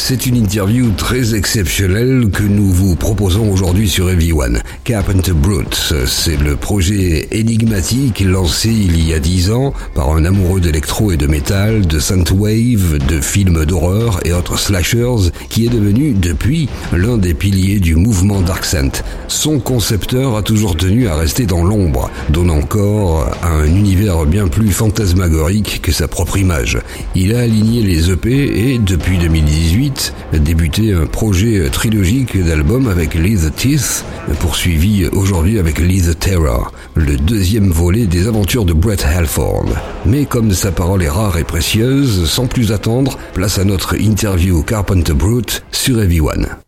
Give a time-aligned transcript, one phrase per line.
[0.00, 4.62] C'est une interview très exceptionnelle que nous vous proposons aujourd'hui sur Everyone.
[4.84, 10.60] Carpenter Brute, c'est le projet énigmatique lancé il y a dix ans par un amoureux
[10.60, 16.14] d'électro et de métal, de synthwave, de films d'horreur et autres slashers qui est devenu
[16.14, 18.92] depuis l'un des piliers du mouvement Dark Saint.
[19.26, 24.48] Son concepteur a toujours tenu à rester dans l'ombre, donnant corps à un univers bien
[24.48, 26.78] plus fantasmagorique que sa propre image.
[27.14, 29.87] Il a aligné les EP et depuis 2018
[30.32, 34.04] débuté un projet trilogique d'albums avec the Teeth,
[34.40, 39.66] poursuivi aujourd'hui avec the Terror, le deuxième volet des aventures de Brett Halford.
[40.06, 44.62] Mais comme sa parole est rare et précieuse, sans plus attendre, place à notre interview
[44.62, 46.46] Carpenter Brute sur Everyone.
[46.46, 46.67] It's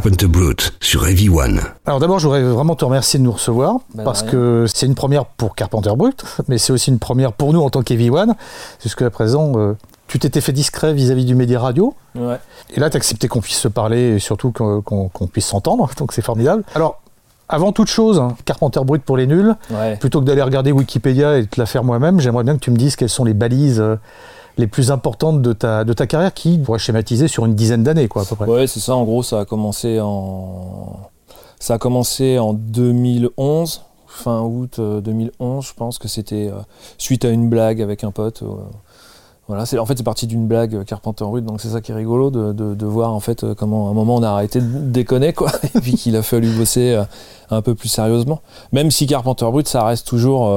[0.00, 1.60] Carpenter Brute sur Heavy One.
[1.84, 4.30] Alors d'abord, je voudrais vraiment te remercier de nous recevoir Bah, parce rien.
[4.30, 7.68] que c'est une première pour Carpenter Brut, mais c'est aussi une première pour nous en
[7.68, 8.36] tant qu'Heavy One.
[8.80, 9.72] Jusqu'à présent, euh,
[10.06, 11.94] tu t'étais fait discret vis-à-vis du média radio.
[12.14, 12.36] Ouais.
[12.70, 16.12] Et là, tu as accepté qu'on puisse se parler et surtout qu'on puisse s'entendre, donc
[16.12, 16.62] c'est formidable.
[16.76, 17.02] Alors,
[17.48, 19.96] avant toute chose, hein, Carpenter Brut pour les nuls, Ouais.
[19.96, 22.70] plutôt que d'aller regarder Wikipédia et de te la faire moi-même, j'aimerais bien que tu
[22.70, 23.96] me dises quelles sont les balises euh,
[24.58, 28.08] les plus importantes de ta, de ta carrière qui pourrait schématiser sur une dizaine d'années,
[28.08, 28.46] quoi, à peu près.
[28.46, 28.94] Ouais, c'est ça.
[28.94, 30.98] En gros, ça a commencé en
[31.60, 35.66] ça a commencé en 2011, fin août euh, 2011.
[35.66, 36.58] Je pense que c'était euh,
[36.98, 38.42] suite à une blague avec un pote.
[38.42, 38.46] euh,
[39.48, 41.90] voilà, c'est en fait c'est parti d'une blague euh, Carpenter Brut, donc c'est ça qui
[41.90, 44.66] est rigolo de, voir en fait euh, comment à un moment on a arrêté de
[44.66, 47.04] déconner quoi, et puis qu'il a fallu bosser euh,
[47.50, 48.42] un peu plus sérieusement.
[48.72, 50.50] Même si Carpenter Brut, ça reste toujours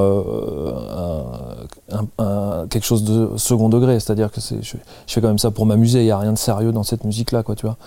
[2.70, 4.76] quelque chose de second degré, c'est-à-dire que je,
[5.08, 6.02] fais quand même ça pour m'amuser.
[6.02, 7.78] Il y a rien de sérieux dans cette musique-là, quoi, tu vois.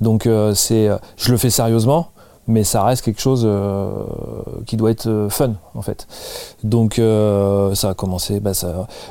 [0.00, 2.08] Donc c'est, je le fais sérieusement,
[2.48, 3.92] mais ça reste quelque chose euh,
[4.66, 6.08] qui doit être euh, fun, en fait.
[6.64, 8.52] Donc euh, ça a commencé, bah,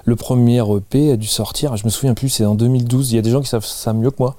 [0.03, 3.11] le premier EP a dû sortir, je me souviens plus, c'est en 2012.
[3.11, 4.35] Il y a des gens qui savent ça mieux que moi,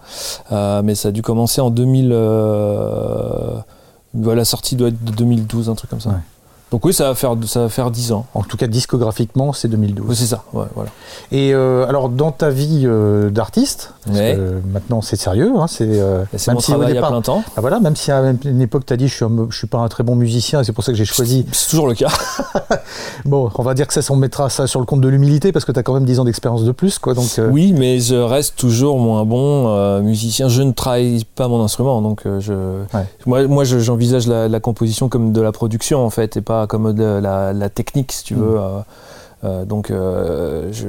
[0.82, 2.12] mais ça a dû commencer en 2000.
[2.12, 3.58] euh,
[4.14, 6.20] voilà, la sortie doit être de 2012, un truc comme ça.
[6.70, 8.26] Donc oui, ça va faire, ça va faire 10 ans.
[8.34, 10.06] En tout cas, discographiquement, c'est 2012.
[10.08, 10.90] Oui, c'est ça, ouais, voilà.
[11.32, 14.38] Et euh, alors, dans ta vie euh, d'artiste, Ouais.
[14.72, 17.20] maintenant c'est sérieux, hein, c'est euh, C'est même mon si au travail à départ- plein
[17.22, 17.42] temps.
[17.56, 19.66] Ah, voilà, même si à une époque tu as dit je suis, un- je suis
[19.66, 21.44] pas un très bon musicien et c'est pour ça que j'ai choisi.
[21.52, 22.08] C'est toujours le cas.
[23.24, 25.64] Bon, on va dire que ça, on mettra ça sur le compte de l'humilité parce
[25.64, 27.14] que tu as quand même 10 ans d'expérience de plus, quoi.
[27.14, 30.48] Donc, Oui, mais je reste toujours moins bon musicien.
[30.48, 32.52] Je ne travaille pas mon instrument, donc je,
[32.94, 33.04] Ouais.
[33.26, 36.57] moi, moi je- j'envisage la, la composition comme de la production en fait, et pas
[36.66, 38.38] comme de la, la technique, si tu Mm.
[38.40, 38.58] veux.
[38.58, 38.78] euh,
[39.44, 40.88] euh, donc, euh, je,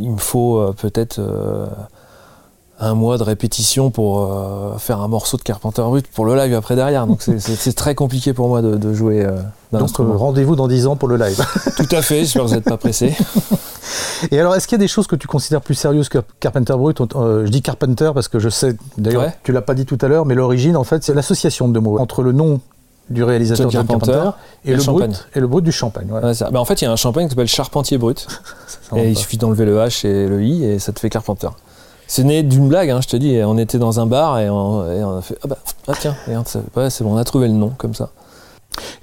[0.00, 1.20] il me faut peut-être
[2.80, 4.30] un mois de répétition pour
[4.78, 7.06] faire un morceau de Carpenter Brut pour le live après derrière.
[7.08, 9.24] Donc, c'est- très compliqué pour moi de, de jouer
[9.72, 10.16] d'un donc, instrument.
[10.16, 11.36] rendez-vous dans 10 ans pour le live.
[11.76, 12.20] Tout à fait.
[12.20, 13.16] J'espère que vous n'êtes pas pressé.
[14.30, 16.74] et alors, est-ce qu'il y a des choses que tu considères plus sérieuses que Carpenter
[16.74, 17.00] Brut?
[17.16, 19.34] Euh, Je dis Carpenter parce que je sais, d'ailleurs, Ouais.
[19.42, 21.98] tu l'as pas dit tout à l'heure, mais l'origine, en fait, c'est l'association de mots
[21.98, 22.60] entre le nom
[23.10, 26.08] du réalisateur John Carpenter, Carpenter et, et le brut et le brut du champagne.
[26.10, 26.22] ouais.
[26.22, 26.48] Ouais, ça.
[26.52, 28.26] Mais en fait, il y a un champagne qui s'appelle Charpentier Brut.
[28.96, 31.48] Et il suffit d'enlever le H et le I et ça te fait Carpenter.
[32.06, 33.38] C'est né d'une blague, hein, je te dis.
[33.44, 35.58] On était dans un bar et on, et on a fait Ah bah,
[35.88, 38.08] ah tiens, ouais, c'est bon, on a trouvé le nom comme ça.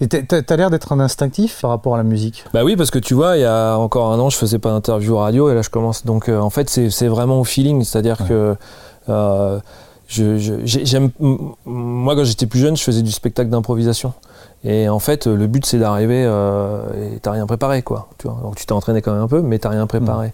[0.02, 2.46] Et t'as- l'air d'être un instinctif par rapport à la musique?
[2.54, 4.70] Bah oui, parce que tu vois, il y a encore un an, je faisais pas
[4.72, 6.04] d'interview radio et là je commence.
[6.06, 7.84] Donc euh, en fait, c'est vraiment au feeling.
[7.84, 8.56] C'est-à-dire que.
[9.10, 9.60] euh,
[10.08, 14.14] je- je- j'ai- j'aime m- moi quand j'étais plus jeune je faisais du spectacle d'improvisation.
[14.64, 18.40] Et en fait le but c'est d'arriver euh, et t'as rien préparé quoi tu vois.
[18.42, 20.34] Donc tu t'es entraîné quand même un peu mais t'as rien préparé.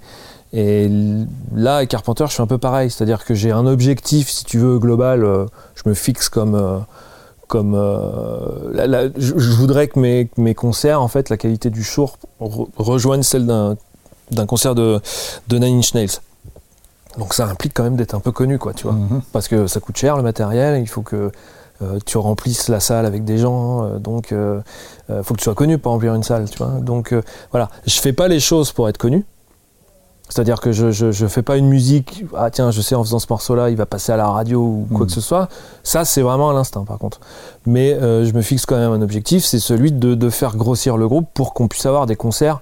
[0.53, 2.89] Et l- là avec Carpenter je suis un peu pareil.
[2.89, 5.45] C'est à dire que j'ai un objectif si tu veux global euh,
[5.75, 6.77] je me fixe comme euh,
[7.47, 12.09] comme euh, je, je voudrais que mes, concerts en fait la qualité du show
[12.41, 13.75] re- rejoigne celle d'un
[14.31, 15.01] d'un concert de,
[15.49, 16.19] de Nine Inch Nails
[17.17, 19.21] donc ça implique quand même d'être un peu connu quoi tu vois Mhm.
[19.33, 21.31] parce que ça coûte cher le matériel, il faut que
[21.81, 25.55] euh, tu remplisses la salle avec des gens, euh, donc il faut que tu sois
[25.55, 26.79] connu pour remplir une salle, tu vois.
[26.79, 27.21] Donc euh,
[27.51, 29.25] voilà, je fais pas les choses pour être connu.
[30.29, 33.19] C'est-à-dire que je, je, je fais pas une musique, ah tiens, je sais en faisant
[33.19, 35.07] ce morceau-là, il va passer à la radio ou quoi Mhm.
[35.07, 35.49] que ce soit.
[35.83, 37.19] Ça, c'est vraiment à l'instinct par contre.
[37.65, 40.95] Mais euh, je me fixe quand même un objectif, c'est celui de, de faire grossir
[40.95, 42.61] le groupe pour qu'on puisse avoir des concerts.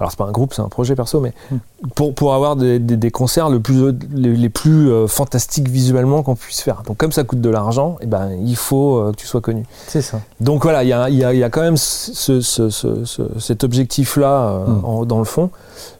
[0.00, 1.58] Alors c'est pas un groupe, c'est un projet perso, mais Mhm.
[1.94, 6.22] pour, pour avoir des, des- des concerts le plus, les, les plus euh, fantastiques visuellement
[6.24, 6.82] qu'on puisse faire.
[6.84, 9.64] Donc comme ça coûte de l'argent, eh ben, il faut euh, que tu sois connu.
[9.86, 10.20] C'est ça.
[10.40, 13.38] Donc voilà, il y a, y a- y a quand même ce- ce- ce- ce-
[13.38, 14.84] cet objectif-là euh, Mm.
[14.84, 15.50] en- dans le fond,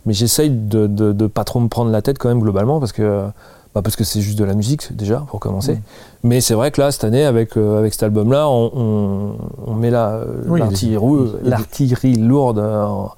[0.07, 2.93] mais j'essaye de, de, de pas trop me prendre la tête quand même globalement parce
[2.93, 3.23] que
[3.77, 5.75] bah, parce que c'est juste de la musique déjà pour commencer.
[5.75, 5.81] Mm.
[6.25, 9.33] Mais c'est vrai que là cette année avec euh, avec cet album-là, on, on,
[9.67, 13.11] on met la- Oui, l'artillerie l'artillerie lourde en,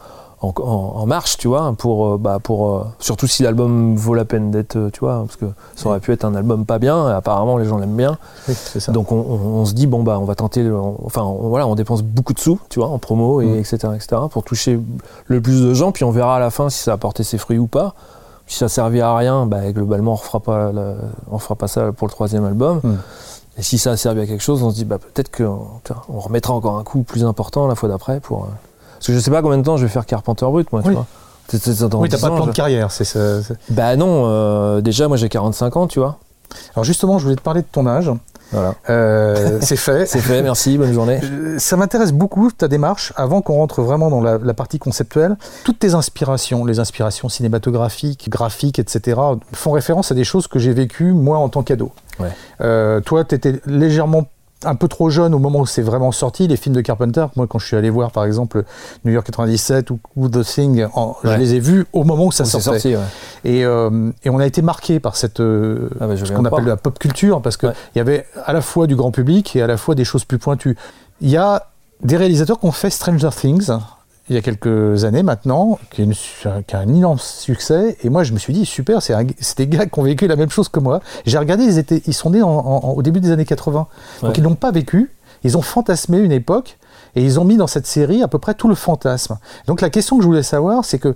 [0.43, 4.15] en, en- en marche, tu vois, pour, euh, bah, pour euh, surtout si l'album vaut
[4.15, 6.79] la peine d'être, euh, tu vois, parce que ça aurait pu être un album pas
[6.79, 8.19] bien, et apparemment les gens l'aiment bien.
[8.49, 8.93] Oui, c'est ça.
[8.93, 11.75] Donc on, on- on se dit bon bah on va tenter, on- enfin voilà, on
[11.75, 13.59] dépense beaucoup de sous, tu vois, en promo et Mm.
[13.61, 14.79] etc etc pour toucher
[15.27, 17.39] le plus de gens, puis on verra à la fin si ça a porté ses
[17.39, 17.95] fruits ou pas.
[18.47, 20.95] Si ça servait à rien, bah, globalement on refera pas, la-
[21.31, 22.81] on fera pas ça pour le troisième album.
[22.85, 22.95] Mm.
[23.59, 25.67] Et si ça a servi à quelque chose, on se dit bah peut-être qu'on
[26.13, 28.49] on remettra encore un coup plus important la fois d'après pour.
[29.07, 30.89] Parce que je sais pas combien de temps je vais faire Carpenter Brut, moi, tu
[30.89, 30.95] Oui.
[30.95, 31.07] vois.
[31.89, 32.91] Dans oui, t'as 10 pas de plan de carrière.
[32.91, 33.21] C'est ça.
[33.71, 36.19] Bah non, euh, déjà moi j'ai 45 ans, tu vois.
[36.75, 38.11] Alors justement, je voulais te parler de ton âge.
[38.51, 38.75] Voilà.
[38.91, 40.07] Euh, c'est fait.
[40.11, 41.21] C'est fait, merci, bonne journée.
[41.59, 43.13] Ça m'intéresse beaucoup ta démarche.
[43.15, 48.29] Avant qu'on rentre vraiment dans la, la partie conceptuelle, toutes tes inspirations, les inspirations cinématographiques,
[48.29, 49.21] graphiques, etc.,
[49.53, 51.93] font référence à des choses que j'ai vécues moi en tant qu'ado.
[52.19, 52.29] Ouais.
[52.61, 54.27] Euh, toi, tu étais légèrement
[54.67, 57.27] un peu trop jeune au moment où c'est vraiment sorti, les films de Carpenter.
[57.37, 58.65] Moi, quand je suis allé voir, par exemple,
[59.05, 62.33] New York 97 ou, ou The Thing, en- je les ai vus au moment où
[62.33, 62.65] ça sortait.
[62.65, 63.03] sorti, ouais.
[63.45, 66.65] Et, euh, et on a été marqué par cette, euh, Ah bah, ce qu'on appelle
[66.67, 67.75] la pop culture, parce qu'il Ouais.
[67.95, 70.39] y avait à la fois du grand public et à la fois des choses plus
[70.39, 70.77] pointues.
[71.21, 71.69] Il y a
[72.03, 73.71] des réalisateurs qui ont fait Stranger Things
[74.29, 77.97] il y a quelques années maintenant, qui une qui a un immense succès.
[78.03, 79.15] Et moi, je me suis dit, super, c'est
[79.57, 81.01] des gars qui ont vécu la même chose que moi.
[81.25, 83.87] J'ai regardé, ils, étaient, ils sont nés en- en- au début des années 80.
[84.23, 85.11] Donc ils l'ont pas vécu.
[85.45, 86.79] Ils ont fantasmé une époque
[87.15, 89.39] et ils ont mis dans cette série à peu près tout le fantasme.
[89.69, 91.15] Donc la question que je voulais savoir, c'est que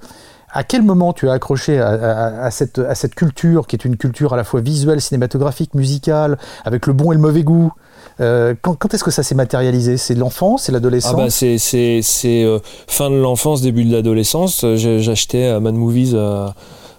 [0.52, 3.84] à quel moment tu as accroché à, à- à cette, à cette culture qui est
[3.84, 7.72] une culture à la fois visuelle, cinématographique, musicale, avec le bon et le mauvais goût?
[8.20, 9.96] Euh, Quand, quand est-ce que ça s'est matérialisé?
[9.96, 13.92] C'est l'enfance, c'est Ah l'adolescence bah c'est c'est c'est euh, fin de l'enfance début de
[13.92, 14.62] l'adolescence.
[14.64, 16.14] Euh, j'achetais Mad Movies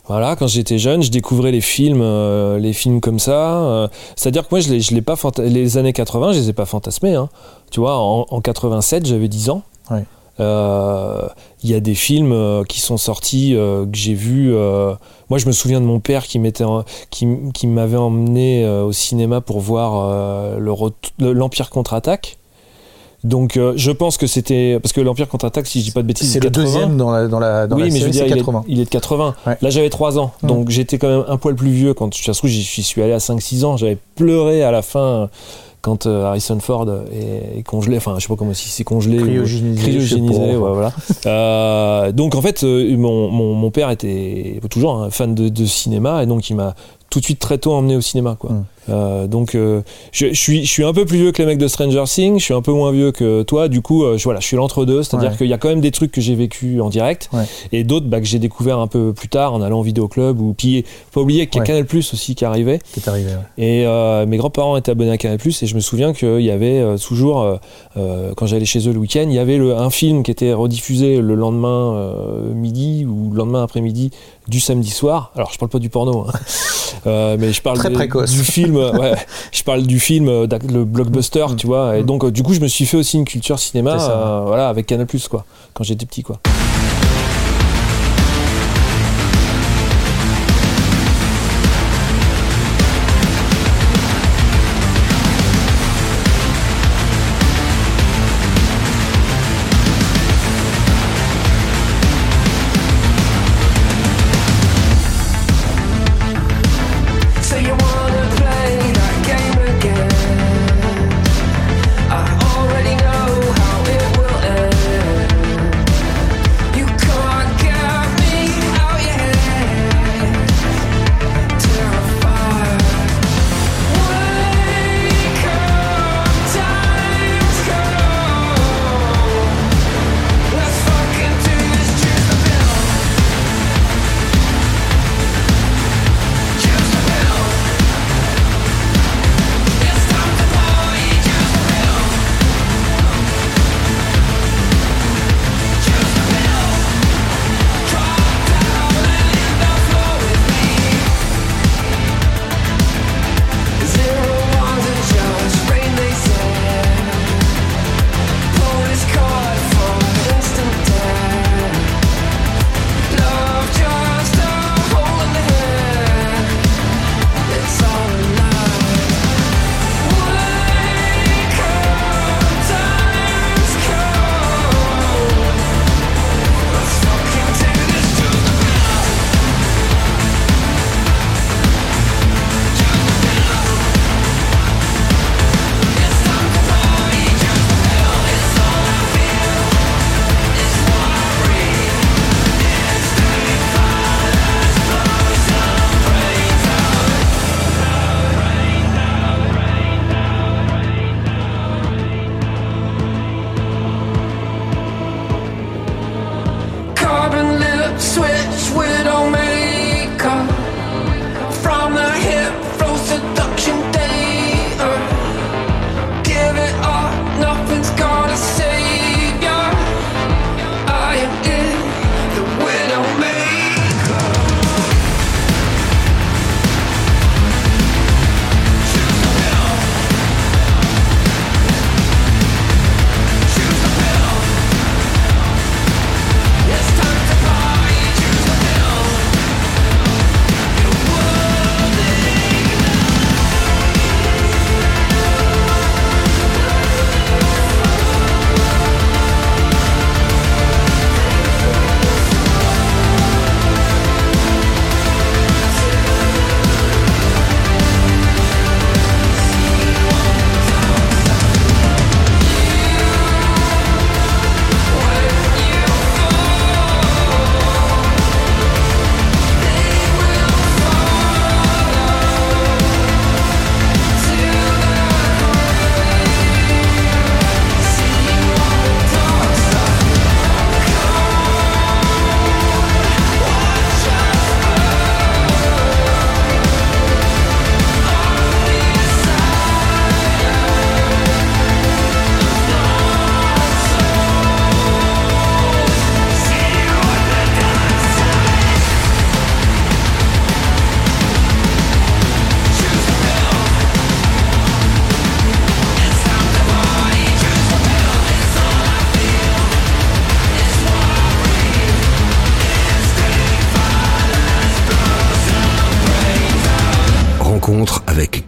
[0.07, 1.01] voilà quand j'étais jeune.
[1.03, 4.59] Je découvrais les films euh, les films comme ça euh, c'est à dire que moi
[4.59, 7.29] je les je pas fanta- les années 80 je les ai pas fantasmés hein.
[7.69, 9.61] tu vois en, en 87 j'avais 10 ans
[10.41, 10.47] Ouais.
[10.47, 11.27] Euh,
[11.63, 14.51] il y a des films euh, qui sont sortis euh, que j'ai vus
[15.29, 18.67] moi je me souviens de mon père qui m'était en- qui, m- qui m'avait emmené
[18.67, 22.37] au cinéma pour voir le l'Empire contre-attaque
[23.23, 26.07] donc euh, je pense que c'était parce que l'Empire contre-attaque si je dis pas de
[26.07, 26.63] bêtises C'est le 80.
[26.65, 28.63] deuxième dans la, dans la, dans oui, la mais je veux dire, il est, 80.
[28.67, 29.35] il est de 80.
[29.45, 29.57] Ouais.
[29.61, 30.31] Là, j'avais 3 ans.
[30.41, 32.31] Donc, j'étais quand même un poil plus vieux quand je
[32.81, 33.77] suis allé à 5-6 ans.
[33.77, 35.29] J'avais pleuré à la fin
[35.81, 37.97] quand euh, Harrison Ford est, est congelé.
[37.97, 39.17] Enfin, je sais pas comment si c'est congelé.
[39.17, 40.91] Cryogénisé, Cryogénisé, ouais, voilà.
[41.25, 45.65] Euh, donc, en fait, euh, mon, mon, mon père était toujours un fan de, de
[45.65, 46.75] cinéma et donc il m'a
[47.09, 48.35] tout de suite très tôt emmené au cinéma.
[48.39, 48.51] Quoi.
[48.51, 48.65] Mm.
[48.91, 49.81] Euh, donc, euh,
[50.11, 52.39] je, je suis, je suis un peu plus vieux que les mecs de Stranger Things,
[52.39, 53.67] je suis un peu moins vieux que toi.
[53.67, 55.37] Du coup, euh, je, voilà, je suis l'entre-deux, c'est-à-dire Ouais.
[55.37, 57.45] qu'il y a quand même des trucs que j'ai vécu en direct Ouais.
[57.71, 60.39] et d'autres bah, que j'ai découvert un peu plus tard en allant au vidéoclub.
[60.41, 61.65] Ou puis, faut pas oublier qu'il y a.
[61.65, 62.79] Canal Plus aussi qui arrivait.
[62.93, 63.31] qui est arrivé.
[63.57, 63.85] Et
[64.27, 67.59] mes grands-parents étaient abonnés à Canal Plus et je me souviens qu'il y avait toujours,
[67.95, 71.17] quand j'allais chez eux le week-end, il y avait le- un film qui était rediffusé
[71.21, 72.11] le lendemain
[72.53, 74.11] midi ou le lendemain après-midi
[74.47, 75.31] du samedi soir.
[75.35, 76.33] Alors je parle pas du porno, hein.
[77.39, 78.31] Mais je parle Très de- précoce.
[78.31, 78.77] du film.
[78.81, 79.13] Euh, ouais,
[79.51, 81.55] je parle du film, euh, le blockbuster, Mm.
[81.55, 81.97] tu vois.
[81.97, 82.05] Et Mm.
[82.05, 83.97] donc euh, du coup je me suis fait aussi une culture cinéma,
[84.45, 86.39] voilà, avec Canal Plus quoi, quand j'étais petit quoi.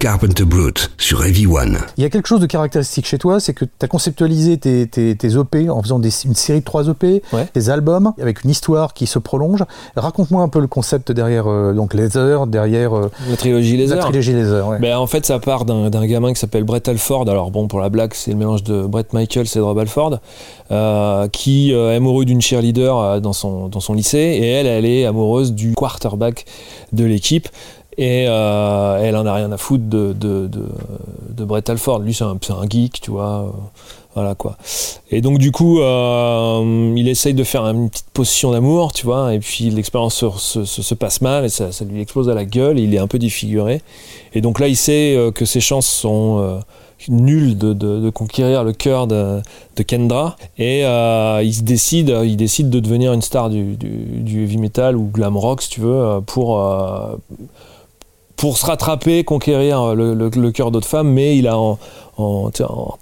[0.08, 1.78] Carpenter Brute sur Heavy One.
[1.96, 4.86] Il y a quelque chose de caractéristique chez toi, c'est que tu as conceptualisé tes,
[4.86, 7.48] tes, tes EP en faisant des- une série de trois EP, Ouais.
[7.54, 9.64] des albums, avec une histoire qui se prolonge.
[9.96, 14.00] Raconte-moi un peu le concept derrière euh, donc Laser, derrière euh, La trilogie la Laser.
[14.00, 14.68] trilogie Laser.
[14.68, 14.80] ouais.
[14.80, 17.30] Ben, en fait, ça part d'un d'un gamin qui s'appelle Brett Alford.
[17.30, 20.20] Alors, bon, pour la blague, c'est le mélange de Brett Michaels et de Rob Alford,
[20.72, 24.18] euh, qui euh, est amoureux d'une cheerleader euh, dans, son, dans son lycée.
[24.18, 26.44] Et elle, elle est amoureuse du quarterback
[26.92, 27.48] de l'équipe.
[27.98, 32.00] Et euh, elle en a rien à foutre de, de, de, Brett Alford.
[32.00, 33.46] Lui, c'est un, un geek, tu vois.
[33.48, 33.52] euh,
[34.16, 34.58] voilà quoi.
[35.10, 39.34] Et donc, du coup, euh, il essaye de faire une petite potion d'amour, tu vois.
[39.34, 42.34] Et puis, l'expérience se, se- se- se passe mal et ça, ça lui explose à
[42.34, 42.80] la gueule.
[42.80, 43.82] Il est un peu défiguré.
[44.34, 46.60] Et donc là, il sait que ses chances sont
[47.10, 49.42] nulles de, conquérir le cœur de,
[49.86, 50.36] Kendra.
[50.58, 55.10] Et il, décide, il décide de devenir une star du, du, du heavy metal ou
[55.12, 56.60] glam rock, si tu veux, pour,
[58.44, 61.08] pour se rattraper, conquérir le, le- le cœur d'autres femmes.
[61.10, 61.78] Mais il a en,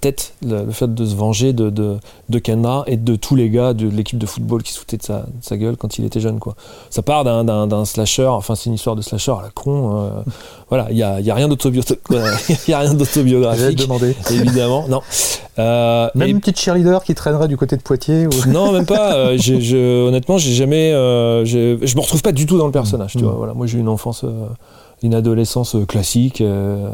[0.00, 1.96] tête le, le fait de se venger de, de,
[2.28, 5.18] de Kendra et de tous les gars de l'équipe de football qui foutaient de sa,
[5.22, 6.38] de sa gueule quand il était jeune.
[6.38, 6.54] Quoi.
[6.90, 9.96] Ça part d'un- slasher, enfin c'est une histoire de slasher à la con.
[9.96, 10.10] euh,
[10.70, 14.14] voilà, il n'y a, y a rien d'autobio- il y a rien d'autobiographique, demander.
[14.30, 14.86] évidemment.
[14.88, 15.00] Non.
[15.58, 18.30] Euh, Même une petite cheerleader qui traînerait du côté de Poitiers ou...
[18.48, 19.16] non, même pas.
[19.16, 20.92] euh, honnêtement, j'ai jamais.
[20.94, 23.12] euh, je me retrouve pas du tout dans le personnage.
[23.12, 23.22] Tu Mm.
[23.24, 23.52] vois, voilà.
[23.52, 24.30] Moi, j'ai eu une enfance, euh,
[25.02, 26.40] une adolescence euh, classique.
[26.40, 26.90] euh,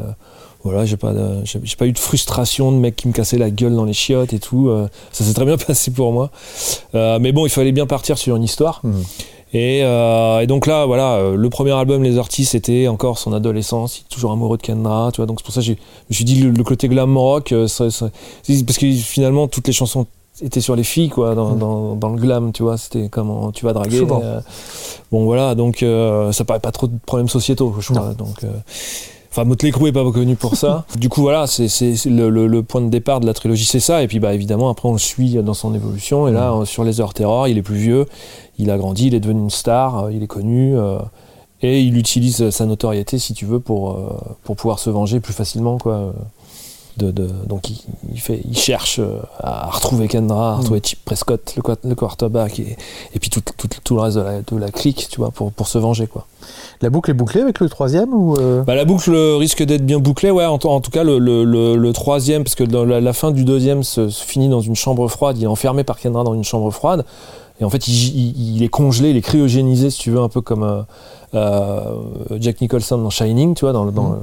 [0.63, 1.13] voilà, j'ai pas,
[1.45, 4.33] j'ai pas eu de frustration de mecs qui me cassaient la gueule dans les chiottes
[4.33, 4.67] et tout.
[4.67, 6.31] euh, ça s'est très bien passé pour moi.
[6.93, 8.81] Mais bon, il fallait bien partir sur une histoire.
[8.83, 8.91] Mm.
[9.53, 13.97] Et, euh, et donc là, voilà, le premier album, Les Artistes, c'était encore son adolescence.
[13.97, 15.25] Il est toujours amoureux de Kendra, tu vois.
[15.25, 17.89] Donc c'est pour ça que je me suis dit le, le côté glam rock, ça-
[17.89, 18.09] ça-
[18.43, 20.05] c'est- parce que finalement toutes les chansons
[20.41, 21.59] étaient sur les filles, quoi, dans, Mm.
[21.59, 22.77] dans, dans le glam, tu vois.
[22.77, 24.01] C'était comment tu vas draguer.
[24.23, 24.39] Euh,
[25.11, 28.13] bon voilà, donc euh, ça paraît pas trop de problèmes sociétaux, je crois.
[28.13, 28.47] Donc euh,
[29.31, 30.85] Enfin, Motley Crue est pas connu pour ça.
[30.97, 31.67] du coup, voilà, c'est
[32.07, 34.01] le, le- le point de départ de la trilogie, c'est ça.
[34.01, 36.27] Et puis, bah, évidemment, après, on le suit dans son évolution.
[36.27, 38.05] Et là, euh, sur les Heures Terror, il est plus vieux,
[38.57, 40.75] il a grandi, il est devenu une star, il est connu.
[41.61, 43.99] et il utilise sa notoriété, si tu veux, pour,
[44.43, 46.13] pour pouvoir se venger plus facilement, quoi.
[46.97, 47.77] De, de- donc, il,
[48.13, 52.59] il fait, il cherche euh, à retrouver Kendra, à retrouver Chip Prescott, le, le quarterback,
[52.59, 52.75] et,
[53.13, 55.51] et puis tout, tout, tout le reste de la, de la clique, tu vois, pour,
[55.53, 56.25] pour se venger, quoi.
[56.81, 59.99] La boucle est bouclée avec le troisième ou euh, Bah, la boucle risque d'être bien
[59.99, 60.45] bouclée, ouais.
[60.45, 63.45] En, tout cas, le, le- le- le troisième, parce que dans la, la fin du
[63.45, 65.37] deuxième se, se finit dans une chambre froide.
[65.37, 67.05] Il est enfermé par Kendra dans une chambre froide.
[67.59, 70.29] Et en fait, il, il- il est congelé, il est cryogénisé, si tu veux, un
[70.29, 70.81] peu comme euh,
[71.35, 71.81] euh,
[72.39, 74.19] Jack Nicholson dans Shining, tu vois, dans, le- dans, le-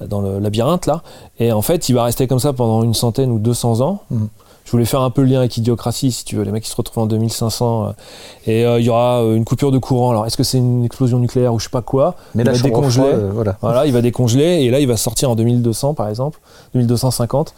[0.00, 1.02] dans- dans le labyrinthe, là.
[1.38, 4.00] Et en fait, il va rester comme ça pendant une centaine ou 200 ans.
[4.10, 4.28] Mhm.
[4.64, 6.70] Je voulais faire un peu le lien avec Idiocratie, si tu veux, les mecs qui
[6.70, 7.84] se retrouvent en 2500.
[7.86, 7.90] euh,
[8.48, 10.10] et euh, il y aura euh, une coupure de courant.
[10.10, 12.16] Alors, est-ce que c'est une explosion nucléaire ou je sais pas quoi?
[12.34, 13.04] Mais il va décongeler.
[13.32, 13.56] voilà.
[13.60, 16.40] Voilà, il va décongeler et là il va sortir en 2200 par exemple,
[16.74, 17.54] 2250.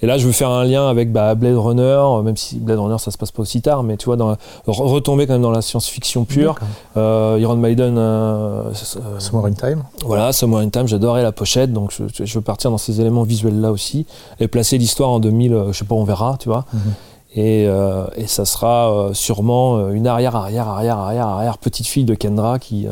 [0.00, 2.78] Et là je veux faire un lien avec bah, Blade Runner, euh, même si Blade
[2.78, 5.50] Runner ça se passe pas aussi tard, mais tu vois, dans, retomber quand même dans
[5.50, 6.56] la science-fiction pure.
[6.96, 9.82] Euh, Iron Maiden, euh, euh, Somewhere in Time.
[10.04, 13.24] voilà, Somewhere in Time, j'adorais la pochette, donc je, je veux partir dans ces éléments
[13.24, 14.06] visuels là aussi
[14.40, 16.64] et placer l'histoire en 2000, euh, je sais pas, on verra, tu vois.
[16.72, 16.80] Mhm.
[17.34, 22.14] Et, euh, et ça sera sûrement une arrière, arrière, arrière, arrière, arrière petite fille de
[22.14, 22.86] Kendra qui,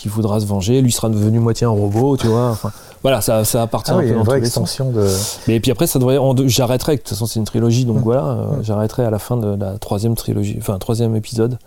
[0.00, 0.80] qui voudra se venger.
[0.80, 2.50] Lui sera devenu moitié un robot, tu vois.
[2.50, 4.62] Enfin, voilà, ça, ça appartient Ah un oui, peu une dans vraie tous les sens.
[4.80, 5.06] extension de.
[5.48, 6.18] Mais puis après, ça devrait.
[6.48, 6.96] J'arrêterai.
[6.96, 8.02] De toute façon, c'est une trilogie, donc Mm.
[8.02, 8.24] voilà.
[8.24, 8.64] euh, Mm.
[8.64, 11.58] J'arrêterai à la fin de la troisième trilogie, enfin troisième épisode.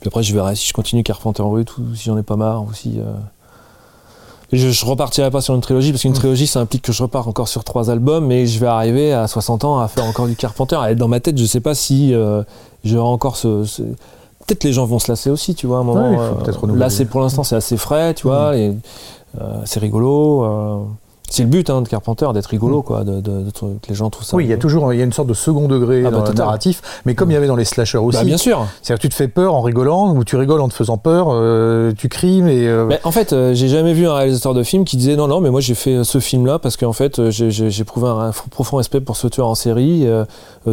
[0.00, 2.62] Puis après, je verrai si je continue Carpenter Brut ou si j'en ai pas marre
[2.64, 2.98] ou si.
[2.98, 3.04] euh,
[4.54, 6.14] et Je, je repartirai pas sur une trilogie parce qu'une Mm.
[6.16, 9.26] trilogie ça implique que je repars encore sur trois albums mais je vais arriver à
[9.26, 12.12] 60 ans à faire encore du Carpenter et dans ma tête je sais pas si
[12.14, 12.42] euh,
[12.84, 13.82] j'aurai encore ce, ce-
[14.46, 16.48] peut-être les gens vont se lasser aussi tu vois à un moment Ouais, il faut
[16.50, 16.80] euh, renouveler.
[16.80, 18.76] là c'est pour l'instant c'est assez frais tu vois et
[19.40, 20.78] euh, c'est rigolo euh,
[21.32, 24.10] c'est le but hein, de Carpenter d'être rigolo quoi de, de- de- que les gens
[24.10, 26.00] trouvent ça Oui, il y a toujours il y a une sorte de second degré
[26.06, 26.44] Ah dans bah, le total.
[26.46, 28.18] narratif, mais comme il y avait dans les slashers aussi.
[28.18, 30.68] Bah, bien sûr C'est-à-dire que tu te fais peur en rigolant, ou tu rigoles en
[30.68, 32.66] te faisant peur, euh, tu cries, mais.
[32.66, 35.26] euh, Mais en fait, euh, j'ai jamais vu un réalisateur de film qui disait non,
[35.26, 38.76] non, mais moi j'ai fait ce film-là parce qu'en fait, j'ai- prouvé un, un profond
[38.76, 40.06] respect pour ce tueur en série.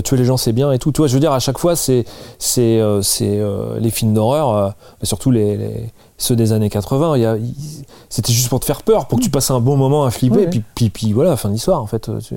[0.04, 0.92] tuer les gens, c'est bien et tout.
[0.92, 2.04] Tu vois, je veux dire, à chaque fois, c'est
[2.38, 3.40] c'est c'est,
[3.80, 7.16] les films d'horreur, mais surtout les, les- ceux des années 80.
[7.18, 7.38] il y a-
[8.10, 10.38] C'était juste pour te faire peur, pour que tu passes un bon moment à flipper.
[10.38, 12.08] Ouais, Et puis, puis, puis voilà, fin de l'histoire en fait.
[12.10, 12.36] euh, tu-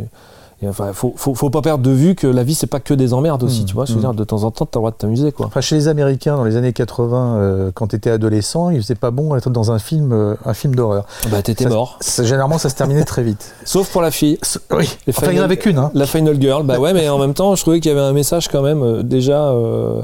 [0.63, 2.95] et enfin, faut, faut, faut pas perdre de vue que la vie, c'est pas que
[2.95, 3.63] des emmerdes aussi.
[3.63, 4.03] Mm, Tu vois, je veux mm.
[4.03, 5.47] dire, de temps en temps, t'as le droit de t'amuser, quoi.
[5.47, 8.95] Enfin, chez les Américains, dans les années 80, euh, quand tu étais adolescent, il faisait
[8.95, 11.05] pas bon être dans un film, euh, un film d'horreur.
[11.33, 11.97] Bah, t'étais mort.
[12.01, 13.53] Ça- Généralement, ça se terminait très vite.
[13.65, 14.39] Sauf pour la fille.
[14.71, 14.89] Oui.
[15.07, 15.79] Les Enfin, il y en avait qu'une.
[15.79, 15.91] Hein.
[15.95, 18.13] La Final Girl, bah ouais, mais en même temps, je trouvais qu'il y avait un
[18.13, 20.03] message quand même euh, déjà euh,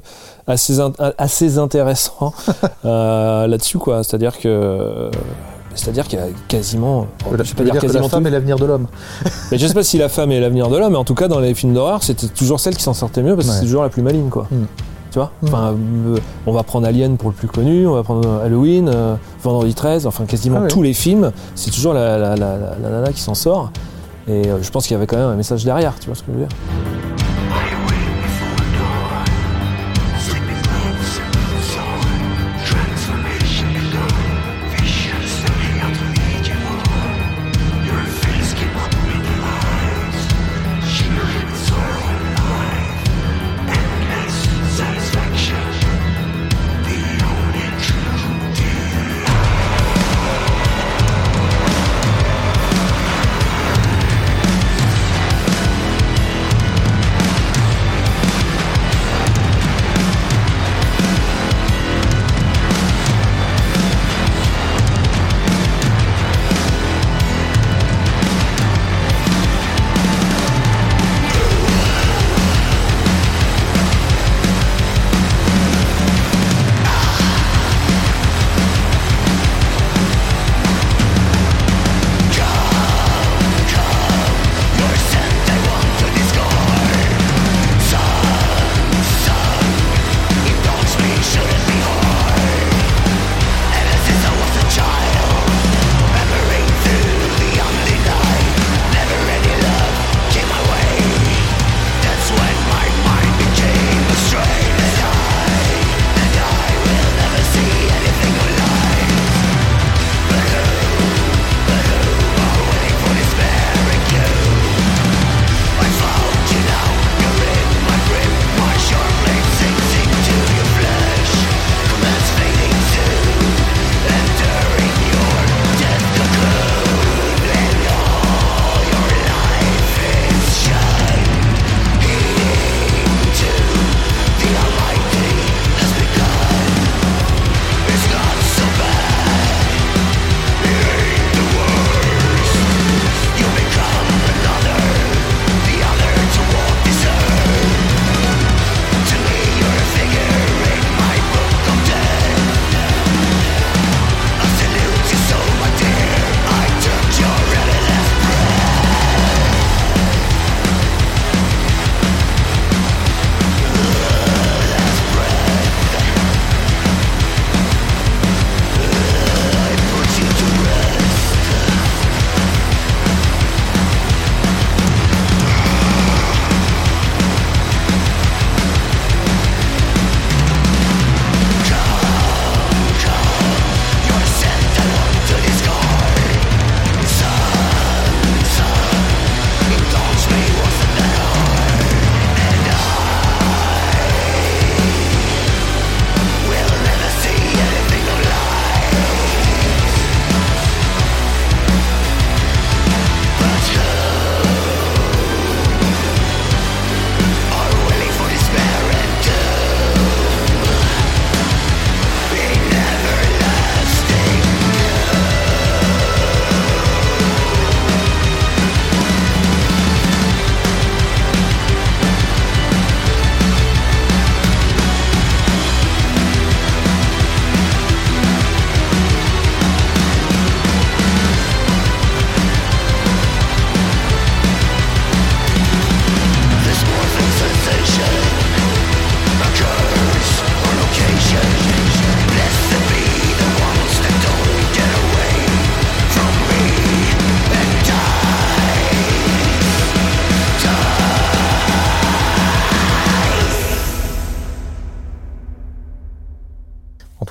[0.49, 2.33] assez, in- assez intéressant
[2.85, 4.03] là-dessus, quoi.
[4.03, 5.09] C'est-à-dire que
[5.79, 7.07] C'est-à-dire qu'il y a quasiment.
[7.25, 8.87] Je vais pas dire dire que la quasiment femme tout- est l'avenir de l'homme.
[9.51, 11.29] Mais je sais pas si la femme est l'avenir de l'homme, mais en tout cas,
[11.29, 13.59] dans les films d'horreur, c'était toujours celle qui s'en sortait mieux parce que Ouais.
[13.61, 14.47] c'est toujours la plus maligne, quoi.
[14.51, 14.65] Mm.
[15.11, 15.31] Tu vois?
[15.43, 15.47] Mm.
[15.47, 15.75] Enfin,
[16.09, 19.75] euh, on va prendre Alien pour le plus connu, on va prendre Halloween, euh, Vendredi
[19.75, 23.13] 13, enfin quasiment Ah tous les films, c'est toujours la, la, la, la- la nana
[23.13, 23.71] qui s'en sort.
[24.29, 26.21] Et euh, je pense qu'il y avait quand même un message derrière, tu vois ce
[26.23, 26.49] que je veux dire?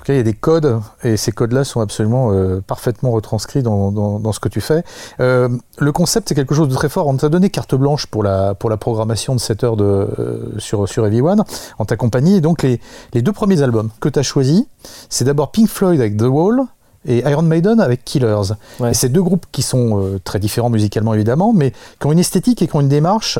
[0.07, 3.91] Cas, il y a des codes, et ces codes-là sont absolument euh, parfaitement retranscrits dans,
[3.91, 4.83] dans- dans ce que tu fais.
[5.19, 7.07] Euh, le concept, c'est quelque chose de très fort.
[7.07, 10.39] On t'a donné carte blanche pour la, pour la programmation de 7 heures de, euh,
[10.59, 11.43] sur, sur Heavy One,
[11.77, 12.35] en ta compagnie.
[12.35, 12.79] Et donc, les,
[13.13, 14.63] les deux premiers albums que tu as choisis,
[15.09, 16.61] c'est d'abord Pink Floyd avec The Wall
[17.05, 18.53] et Iron Maiden avec Killers.
[18.79, 18.91] Ouais.
[18.91, 22.61] Et c'est deux groupes qui sont très différents musicalement, évidemment, mais qui ont une esthétique
[22.61, 23.39] et qui ont une démarche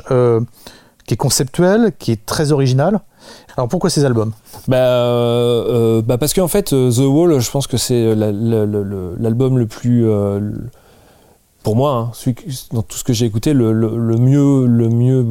[1.07, 2.99] qui est conceptuelle, qui est très originale.
[3.55, 4.33] Alors, pourquoi ces albums?
[4.67, 9.57] Bah, euh, euh, bah parce qu'en fait, euh, The Wall, je pense que c'est l'album
[9.57, 10.07] le plus.
[10.07, 10.39] euh,
[11.63, 14.65] pour moi, hein, celui que- dans tout ce que j'ai écouté, le, le- le mieux,
[14.65, 15.25] le mieux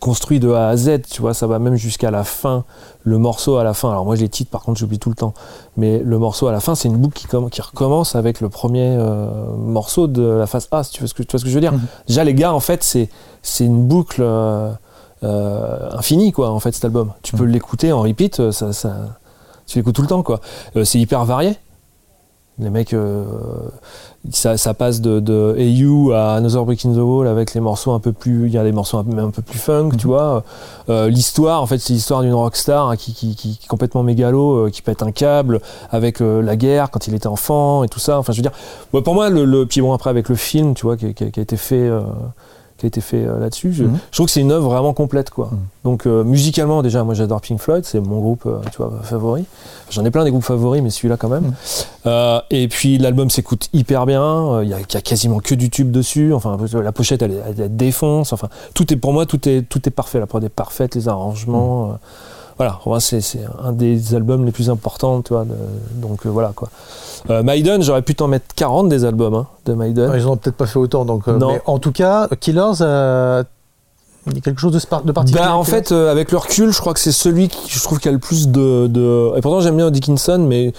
[0.00, 2.64] construit de A à Z, tu vois, ça va même jusqu'à la fin,
[3.02, 3.90] le morceau à la fin.
[3.90, 5.34] Alors moi, les titres, par contre, j'oublie tout le temps.
[5.76, 8.48] Mais le morceau à la fin, c'est une boucle qui, comm- qui recommence avec le
[8.48, 9.26] premier euh,
[9.58, 11.54] morceau de la phase A, si tu vois ce que, tu vois ce que je
[11.54, 11.72] veux dire?
[11.72, 11.80] Mhm.
[12.08, 13.10] Déjà, les gars, en fait, c'est,
[13.42, 14.70] c'est une boucle euh,
[15.22, 17.12] euh, infinie, quoi, en fait, cet album.
[17.22, 17.50] Tu peux Mhm.
[17.52, 18.94] l'écouter en repeat, euh, ça, ça,
[19.66, 20.40] tu l'écoutes tout le temps, quoi.
[20.76, 21.56] Euh, c'est hyper varié.
[22.60, 23.24] Les mecs, euh,
[24.30, 27.60] ça, ça passe de, de Hey You à Another Brick in the Wall avec les
[27.60, 29.90] morceaux un peu plus, il y a des morceaux un peu, un peu plus funk,
[29.98, 30.44] tu vois.
[30.88, 34.04] Euh, l'histoire, en fait, c'est l'histoire d'une rockstar hein, qui, qui, qui, qui est complètement
[34.04, 37.98] mégalo, euh, qui pète un câble avec la guerre quand il était enfant et tout
[37.98, 38.20] ça.
[38.20, 38.52] Enfin, je veux dire,
[38.92, 41.10] ouais, pour moi, le, le puis bon après avec le film, tu vois, qui a
[41.40, 41.90] été fait.
[42.78, 43.72] Qui a été fait euh, là-dessus.
[43.72, 43.98] Je, Mhm.
[44.10, 45.50] je trouve que c'est une œuvre vraiment complète, quoi.
[45.52, 45.58] Mhm.
[45.84, 49.44] Donc euh, musicalement, déjà, moi j'adore Pink Floyd, c'est mon groupe, euh, tu vois, favori.
[49.90, 51.52] J'en ai plein des groupes favoris, mais celui-là quand même.
[52.04, 52.40] Mhm.
[52.50, 54.60] Et puis l'album s'écoute hyper bien.
[54.62, 56.32] Il y, a- il y a quasiment que du tube dessus.
[56.34, 58.32] Enfin, la pochette, elle, elle défonce.
[58.32, 60.18] Enfin, tout est pour moi, tout est tout est parfait.
[60.18, 61.98] La prod est parfaite, les arrangements.
[62.56, 63.20] Voilà, c'est
[63.62, 65.44] un des albums les plus importants, tu vois.
[65.44, 65.54] de-
[66.00, 66.68] donc euh, voilà quoi.
[67.30, 70.12] Euh, Maiden, j'aurais pu t'en mettre 40 des albums hein, de Maiden.
[70.14, 71.26] Ils ont peut-être pas fait autant, donc.
[71.28, 71.52] euh, Non.
[71.54, 72.80] mais en tout cas, Killers,
[74.26, 75.44] il y a quelque chose de, particulier.
[75.44, 77.98] Bah, en fait, euh, avec le recul, je crois que c'est celui qui je trouve
[77.98, 78.86] qui a le plus de.
[78.86, 79.36] de...
[79.36, 80.72] Et pourtant, j'aime bien Dickinson, mais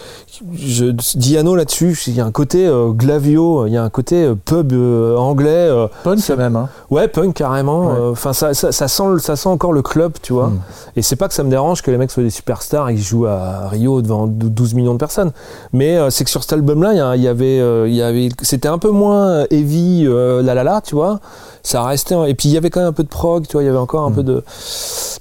[0.54, 4.24] je, Diano là-dessus, il y a un côté euh, glavio, il y a un côté
[4.24, 5.50] euh, pub euh, anglais.
[5.50, 6.56] euh, punk quand même.
[6.56, 6.70] Hein.
[6.90, 7.88] ouais, punk carrément.
[7.88, 7.94] Ouais.
[8.00, 10.48] euh, Enfin, ça, ça, ça sent, ça sent encore le club, tu vois.
[10.48, 10.62] Mm.
[10.96, 13.04] Et c'est pas que ça me dérange que les mecs soient des superstars et qu'ils
[13.04, 15.32] jouent à Rio devant 12 millions de personnes.
[15.74, 18.30] Mais euh, c'est que sur cet album-là, il y y, avait, euh, il y avait,
[18.42, 21.20] c'était un peu moins heavy, euh, la la la, tu vois.
[21.66, 22.16] Ça restait.
[22.30, 23.64] Et puis il y avait quand même un peu de prog, tu vois.
[23.64, 24.16] Il y avait encore un Mm.
[24.16, 24.44] peu de.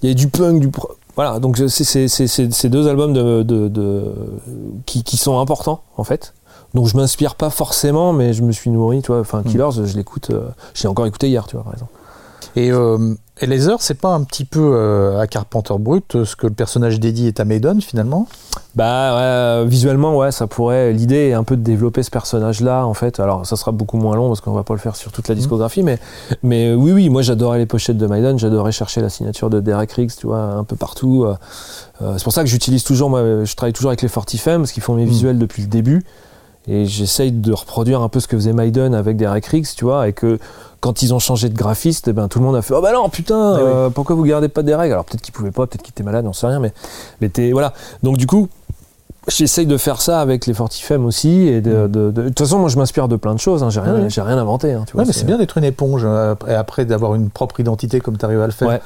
[0.03, 0.69] Il y avait du punk, du.
[0.69, 4.13] pro- Voilà, donc c'est c'est- c'est- c'est- c'est deux albums de, de, de-
[4.85, 6.35] qui, qui sont importants, en fait.
[6.75, 9.21] Donc je m'inspire pas forcément, mais je me suis nourri, tu vois.
[9.21, 9.45] Enfin, Mm.
[9.45, 10.31] Killers, je l'écoute.
[10.31, 11.93] euh, je l'ai encore écouté hier, tu vois, par exemple.
[12.57, 16.25] Et, euh, et les heures, c'est pas un petit peu euh, à Carpenter Brut euh,
[16.25, 18.29] ce que le personnage d'Eddie est à Maiden finalement?
[18.77, 20.93] Bah euh, visuellement ouais ça pourrait.
[20.93, 23.21] L'idée est un peu de développer ce personnage là en fait.
[23.21, 25.35] Alors ça sera beaucoup moins long parce qu'on va pas le faire sur toute la
[25.35, 25.99] discographie mais
[26.43, 29.61] mais euh, oui oui moi j'adorais les pochettes de Maiden j'adorais chercher la signature de
[29.61, 33.45] Derek Riggs tu vois un peu partout euh, c'est pour ça que j'utilise toujours moi
[33.45, 35.09] je travaille toujours avec les Fortifem parce qu'ils font mes Mm.
[35.09, 36.05] visuels depuis le début
[36.69, 40.09] et j'essaye de reproduire un peu ce que faisait Maiden avec Derek Riggs tu vois
[40.09, 40.39] et que
[40.81, 42.93] quand ils ont changé de graphiste, eh ben, tout le monde a fait Oh bah
[42.93, 43.69] non, putain, Eh oui.
[43.69, 44.93] euh, pourquoi vous gardez pas des règles?
[44.93, 46.73] Alors peut-être qu'ils pouvaient pas, peut-être qu'ils étaient malades, on sait rien, mais,
[47.23, 47.73] mais t'es- voilà.
[48.03, 48.49] Donc du coup,
[49.29, 51.47] j'essaye de faire ça avec les Fortifem aussi.
[51.49, 53.71] Et de, de- de- de toute façon, moi je m'inspire de plein de choses, hein,
[53.71, 54.11] j'ai rien, Mm.
[54.11, 54.73] J'ai rien inventé.
[54.75, 57.31] hein, tu vois, Ouais, mais c'est bien d'être une éponge euh, après, après d'avoir une
[57.31, 58.69] propre identité comme tu arrives à le faire.
[58.69, 58.81] Ouais.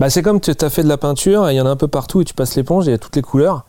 [0.00, 1.76] Bah, c'est comme tu as fait de la peinture, et il y en a un
[1.76, 3.64] peu partout, et tu passes l'éponge, et il y a toutes les couleurs.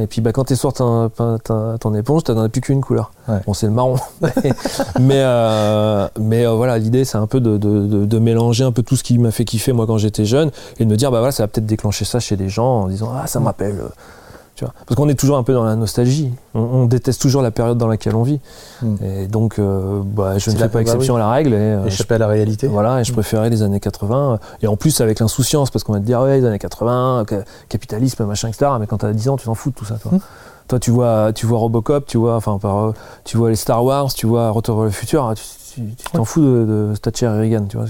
[0.00, 3.12] Et puis bah, quand tu sur ton, ton, éponge, tu n'en as plus qu'une couleur.
[3.28, 3.38] Ouais.
[3.46, 3.96] Bon, c'est le marron.
[5.00, 8.72] mais euh, mais euh, voilà, l'idée, c'est un peu de, de- de- de mélanger un
[8.72, 11.10] peu tout ce qui m'a fait kiffer moi quand j'étais jeune, et de me dire,
[11.10, 13.88] bah voilà, ça va peut-être déclencher ça chez des gens en disant, ah, ça euh,
[14.56, 14.74] Tu vois.
[14.86, 16.30] Parce qu'on est toujours un peu dans la nostalgie.
[16.54, 18.40] On, on déteste toujours la période dans laquelle on vit.
[18.82, 18.94] Mm.
[19.04, 21.20] Et donc, euh, bah, je ne fais pas bah exception oui.
[21.20, 21.52] à la règle.
[21.54, 22.66] Et, euh, je à la réalité.
[22.66, 23.14] voilà, et je Mm.
[23.14, 24.38] préférais les années 80.
[24.62, 27.44] Et en plus, avec l'insouciance, parce qu'on va te dire, ouais, les années 80, ca-
[27.70, 28.72] capitalisme, machin, etc.
[28.78, 30.12] Mais quand t'as 10 ans, tu t'en fous de tout ça, toi.
[30.12, 30.20] Mm.
[30.68, 32.92] Toi, tu vois, tu vois Robocop, tu vois, enfin, par,
[33.24, 35.42] tu vois les Star Wars, tu vois Retour vers le futur, hein, tu
[35.74, 37.86] tu- tu t'en fous de, de Thatcher et Reagan, tu vois.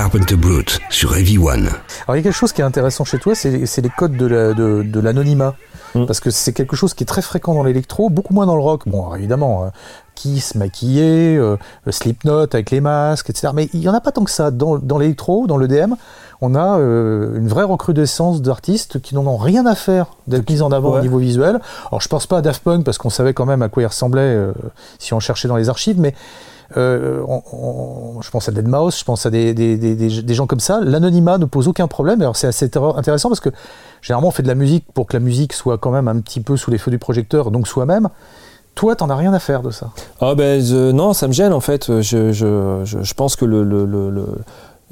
[0.00, 1.66] Carpenter Brute sur Heavy One.
[2.06, 4.24] Alors il y a quelque chose qui est intéressant chez toi, c'est les codes de
[4.24, 5.54] la- de de l'anonymat.
[5.94, 6.06] Mm.
[6.06, 8.62] Parce que c'est quelque chose qui est très fréquent dans l'électro, beaucoup moins dans le
[8.62, 8.84] rock.
[8.88, 9.68] Bon, alors, évidemment, euh,
[10.14, 11.56] Kiss maquillé, euh,
[11.90, 13.48] Slipknot avec les masques, etc.
[13.54, 14.50] Mais il n'y en a pas tant que ça.
[14.50, 15.92] Dans, dans l'électro, dans l'EDM,
[16.40, 20.62] on a euh, une vraie recrudescence d'artistes qui n'en ont rien à faire d'être mis
[20.62, 21.00] en avant Ouais.
[21.00, 21.60] au niveau visuel.
[21.90, 23.86] Alors je pense pas à Daft Punk parce qu'on savait quand même à quoi il
[23.86, 24.52] ressemblait euh,
[24.98, 26.14] si on cherchait dans les archives, mais
[26.76, 27.22] euh,
[28.20, 30.80] je pense à Deadmau5, je pense à des, gens comme ça.
[30.80, 32.20] L'anonymat ne pose aucun problème.
[32.20, 33.50] Alors c'est assez intéressant parce que
[34.02, 36.40] généralement on fait de la musique pour que la musique soit quand même un petit
[36.40, 38.08] peu sous les feux du projecteur, donc soi-même.
[38.76, 39.90] Toi, t'en as rien à faire de ça.
[40.20, 42.00] Ah ben je- non, ça me gêne en fait.
[42.00, 43.44] Je, pense que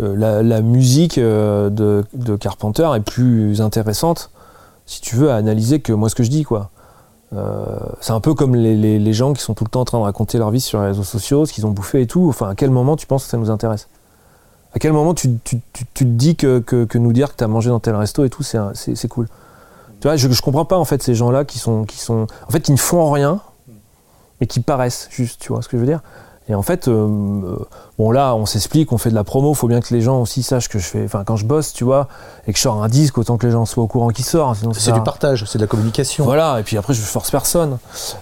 [0.00, 4.30] euh, la, musique euh, de, de Carpenter est plus intéressante,
[4.84, 6.70] si tu veux, à analyser que moi ce que je dis quoi.
[7.36, 10.04] Euh, c'est un peu comme les, gens qui sont tout le temps en train de
[10.04, 12.28] raconter leur vie sur les réseaux sociaux, ce qu'ils ont bouffé et tout.
[12.28, 13.88] Enfin, à quel moment tu penses que ça nous intéresse?
[14.74, 16.62] À quel moment tu, te dis que,
[16.94, 19.28] nous dire que tu as mangé dans tel resto et tout, c'est cool?
[20.00, 22.28] Tu vois, je, je comprends pas en fait ces gens-là qui sont, qui sont.
[22.46, 23.40] En fait, qui ne font rien,
[24.40, 26.02] mais qui paraissent juste, tu vois ce que je veux dire?
[26.50, 27.56] Et en fait, euh,
[27.98, 30.42] bon là, on s'explique, on fait de la promo, faut bien que les gens aussi
[30.42, 31.04] sachent que je fais.
[31.04, 32.08] Enfin, quand je bosse, tu vois,
[32.46, 34.56] et que je sors un disque, autant que les gens soient au courant qu'il sort.
[34.56, 36.24] Sinon, C'est du partage, c'est de la communication.
[36.24, 37.76] voilà, et puis après, je force personne.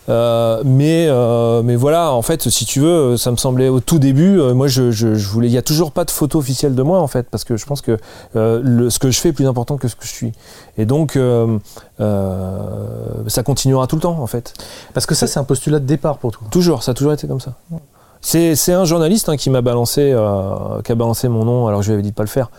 [0.08, 4.00] Euh, mais, euh, mais voilà, en fait, si tu veux, ça me semblait au tout
[4.00, 5.46] début, moi, je, je, je voulais.
[5.46, 7.64] Il n'y a toujours pas de photo officielle de moi, en fait, parce que je
[7.64, 7.96] pense que
[8.34, 10.32] le, ce que je fais est plus important que ce que je suis.
[10.78, 11.16] Et donc,
[11.98, 14.52] ça continuera tout le temps, en fait.
[14.94, 16.42] Parce que ça, c'est un postulat de départ pour toi.
[16.50, 17.52] Toujours, ça a toujours été comme ça.
[18.20, 21.86] C'est un journaliste hein, qui m'a balancé, euh, qui a balancé mon nom alors que
[21.86, 22.50] je lui avais dit de pas le faire.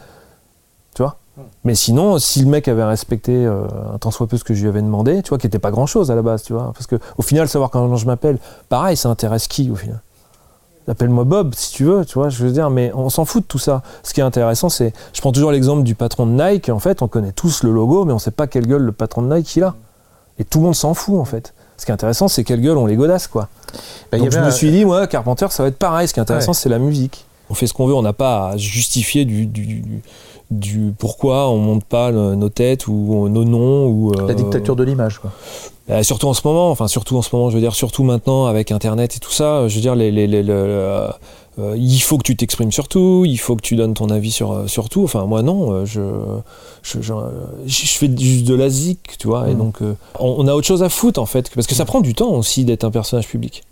[0.95, 1.17] Tu vois?
[1.63, 4.61] Mais sinon, si le mec avait respecté euh, un tant soit peu ce que je
[4.61, 6.71] lui avais demandé, tu vois, qui n'était pas grand chose à la base, tu vois.
[6.73, 8.39] Parce que au final, savoir comment je m'appelle,
[8.69, 10.01] pareil, ça intéresse qui au final?
[10.89, 13.47] Appelle-moi Bob si tu veux, tu vois, je veux dire, mais on s'en fout de
[13.47, 13.81] tout ça.
[14.03, 14.93] Ce qui est intéressant, c'est.
[15.11, 18.05] Je prends toujours l'exemple du patron de Nike, en fait, on connaît tous le logo,
[18.05, 19.75] mais on sait pas quelle gueule le patron de Nike il a.
[20.39, 21.53] Et tout le monde s'en fout, en fait.
[21.77, 23.47] Ce qui est intéressant, c'est quelle gueule on les godasse, quoi.
[24.11, 26.07] Bah, Donc je me suis dit, moi, Carpenter, ça va être pareil.
[26.07, 26.57] Ce qui est intéressant, Ouais.
[26.57, 27.25] c'est la musique.
[27.49, 30.01] On fait ce qu'on veut, on n'a pas à justifier du, du,
[30.51, 33.87] du- pourquoi on monte pas le- nos têtes ou nos noms.
[33.87, 35.31] Ou, euh, La dictature de l'image, quoi.
[35.89, 38.47] euh, surtout en ce moment, enfin surtout en ce moment, je veux dire, surtout maintenant
[38.47, 41.07] avec Internet et tout ça, je veux dire, les, les- les- le-
[41.59, 44.31] euh, il faut que tu t'exprimes sur tout, il faut que tu donnes ton avis
[44.31, 45.03] sur, euh, sur tout.
[45.03, 46.01] Enfin, moi, non, euh, je,
[46.83, 47.13] je, je,
[47.65, 49.57] je fais juste de la zik, tu vois, et Mm.
[49.57, 52.01] donc euh, on, on a autre chose à foutre en fait, parce que ça prend
[52.01, 53.63] du temps aussi d'être un personnage public.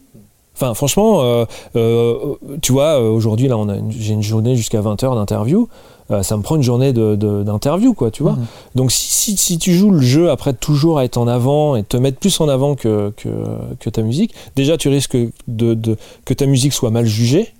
[0.55, 2.17] Enfin, franchement, euh, euh,
[2.61, 3.57] tu vois, aujourd'hui, là,
[3.89, 5.67] j'ai une journée jusqu'à 20h d'interview.
[6.11, 8.33] euh, ça me prend une journée de- de- d'interview, quoi, tu vois.
[8.33, 8.45] Mhm.
[8.75, 11.83] Donc, si, si, si tu joues le jeu après toujours à être en avant et
[11.83, 13.27] te mettre plus en avant que, que,
[13.79, 17.51] que ta musique, déjà, tu risques de, de- que ta musique soit mal jugée.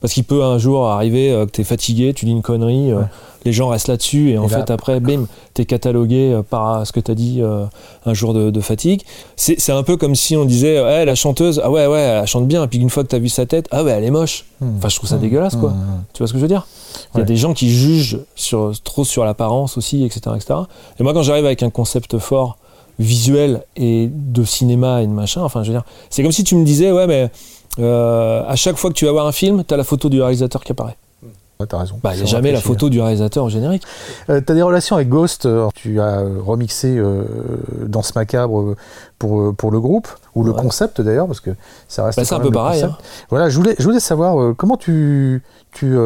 [0.00, 2.92] Parce qu'il peut un jour arriver euh, que tu es fatigué, tu dis une connerie,
[2.92, 3.04] euh, Ouais.
[3.44, 6.86] les gens restent là-dessus, et en là- fait, après, bim, tu es catalogué euh, par
[6.86, 7.64] ce que tu as dit euh,
[8.06, 9.02] un jour de, de fatigue.
[9.34, 12.26] C'est c'est un peu comme si on disait, ouais, la chanteuse, ah ouais, ouais, elle
[12.28, 14.04] chante bien, et puis une fois que tu as vu sa tête, ah ouais, elle
[14.04, 14.44] est moche.
[14.60, 14.76] Hmm.
[14.78, 15.20] Enfin, je trouve ça Hmm.
[15.20, 15.70] dégueulasse, quoi.
[15.70, 16.04] Hmm.
[16.12, 16.66] Tu vois ce que je veux dire?
[17.14, 20.60] Il y a des gens qui jugent sur, trop sur l'apparence aussi, etc., etc.
[21.00, 22.56] Et moi, quand j'arrive avec un concept fort,
[22.98, 26.56] visuel et de cinéma et de machin, enfin, je veux dire, c'est comme si tu
[26.56, 27.30] me disais, ouais, mais
[27.78, 30.20] euh, à chaque fois que tu vas voir un film, tu as la photo du
[30.20, 30.96] réalisateur qui apparaît.
[31.60, 31.98] Ouais, t'as raison.
[32.02, 33.82] Bah, il n'y a jamais la photo du réalisateur au générique.
[34.30, 37.24] Euh, T'as des relations avec Ghost, euh, tu as remixé euh,
[37.86, 38.76] Danse Macabre euh,
[39.18, 41.50] pour, pour le groupe, ou le concept d'ailleurs, parce que
[41.88, 42.82] ça reste Bah, c'est un peu pareil.
[42.82, 42.96] hein.
[43.28, 45.42] Voilà, je voulais, je voulais savoir euh, comment tu,
[45.72, 45.96] tu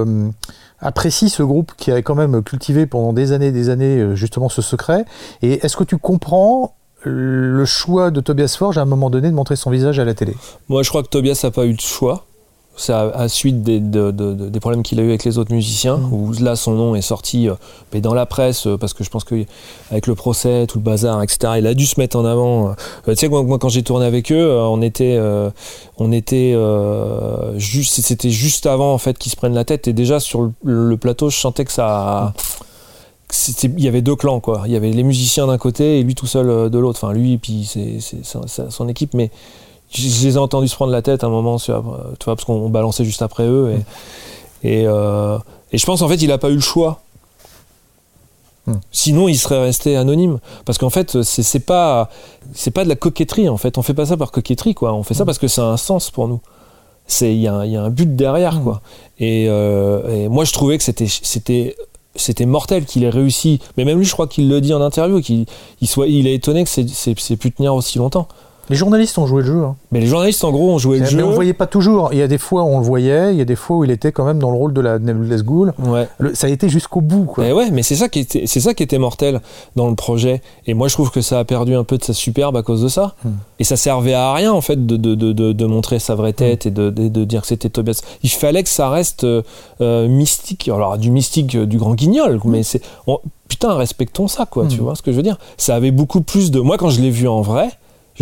[0.80, 4.49] apprécies ce groupe qui a quand même cultivé pendant des années et des années justement
[4.49, 5.05] ce secret,
[5.43, 6.74] et est-ce que tu comprends
[7.05, 10.14] le choix de Tobias Forge à un moment donné de montrer son visage à la
[10.14, 10.34] télé
[10.68, 12.24] Moi, je crois que Tobias n'a pas eu de choix.
[12.74, 15.36] C'est à, à suite des, de- de- de- des problèmes qu'il a eu avec les
[15.36, 16.12] autres musiciens, Mhm.
[16.12, 17.55] où là, son nom est sorti euh,
[17.92, 21.22] mais dans la presse, euh, parce que je pense qu'avec le procès, tout le bazar,
[21.22, 22.70] etc., il a dû se mettre en avant.
[22.70, 22.72] Euh,
[23.09, 25.20] tu sais, moi, moi, quand j'ai tourné avec eux, on était,
[25.98, 26.57] on était
[27.57, 30.53] juste, c'était juste avant en fait qu'ils se prennent la tête, et déjà sur le,
[30.88, 32.32] le plateau, je sentais que ça.
[32.36, 32.64] c'était-
[33.64, 34.62] Il y avait deux clans, quoi.
[34.66, 36.99] Il y avait les musiciens d'un côté et lui tout seul euh, de l'autre.
[37.03, 37.99] Enfin, lui et puis c'est,
[38.68, 39.30] son équipe, mais
[39.91, 41.80] je les ai entendus se prendre la tête à un moment, euh,
[42.18, 43.74] tu vois, parce qu'on balançait juste après eux.
[44.62, 45.39] Et, et, euh,
[45.72, 47.01] et je pense en fait il n'a pas eu le choix.
[48.66, 48.74] Hmm.
[48.93, 50.39] Sinon, il serait resté anonyme.
[50.64, 52.11] Parce qu'en fait, c'est c'est pas,
[52.55, 53.49] c'est pas de la coquetterie.
[53.49, 54.93] En fait, on fait pas ça par coquetterie, quoi.
[54.95, 56.41] On fait ça parce que ça a un sens pour nous.
[57.09, 58.80] C'est, il y, a un- il y a un but derrière, quoi.
[59.18, 61.74] Et, euh, et moi, je trouvais que c'était, c'était,
[62.14, 63.60] c'était mortel qu'il ait réussi.
[63.76, 65.46] Mais même lui, je crois qu'il le dit en interview, qu'il
[65.80, 68.28] il soit, est étonné que c'est pu tenir aussi longtemps.
[68.70, 69.64] Les journalistes ont joué le jeu.
[69.64, 69.74] hein.
[69.90, 71.24] Mais les journalistes, en gros, ont joué le Mais jeu.
[71.24, 72.10] on le voyait pas toujours.
[72.12, 73.84] Il y a des fois où on le voyait, il y a des fois où
[73.84, 75.72] il était quand même dans le rôle de la Nebulous Ghoul.
[75.84, 76.08] Ouais.
[76.18, 77.24] Le- ça a été jusqu'au bout.
[77.24, 77.44] Quoi.
[77.46, 79.40] Eh ouais, mais c'est ça qui était, c'est ça qui était mortel
[79.76, 80.42] dans le projet.
[80.66, 82.82] Et moi, je trouve que ça a perdu un peu de sa superbe à cause
[82.82, 83.14] de ça.
[83.24, 83.30] Hmm.
[83.58, 86.64] Et ça servait à rien en fait de, de, de, de, montrer sa vraie tête
[86.66, 86.90] et de,
[87.24, 88.00] dire que c'était Tobias.
[88.22, 89.42] Il fallait que ça reste euh,
[89.80, 90.68] euh, mystique.
[90.68, 94.66] Alors du mystique euh, du grand guignol, mais c'est on- putain respectons ça quoi.
[94.66, 94.84] Tu Hmm.
[94.84, 96.60] vois ce que je veux dire Ça avait beaucoup plus de.
[96.60, 97.68] Moi, quand je l'ai vu en vrai,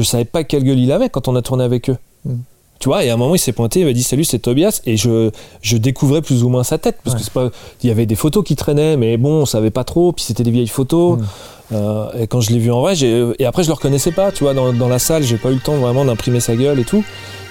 [0.02, 1.96] je savais pas quelle gueule il avait quand on a tourné avec eux.
[2.24, 2.36] Hmm.
[2.78, 4.80] Tu vois, et à un moment, il s'est pointé, il m'a dit salut, c'est Tobias,
[4.86, 5.30] et je,
[5.60, 7.18] je découvrais plus ou moins sa tête, parce Ouais.
[7.20, 7.50] que c'est pas,
[7.82, 10.44] il y avait des photos qui traînaient, mais bon, on savait pas trop, puis c'était
[10.44, 11.18] des vieilles photos.
[11.18, 11.24] Mm.
[11.72, 14.32] Euh, et quand je l'ai vu en vrai, j'ai, et après je le reconnaissais pas,
[14.32, 16.78] tu vois, dans, dans la salle, j'ai pas eu le temps vraiment d'imprimer sa gueule
[16.80, 17.04] et tout.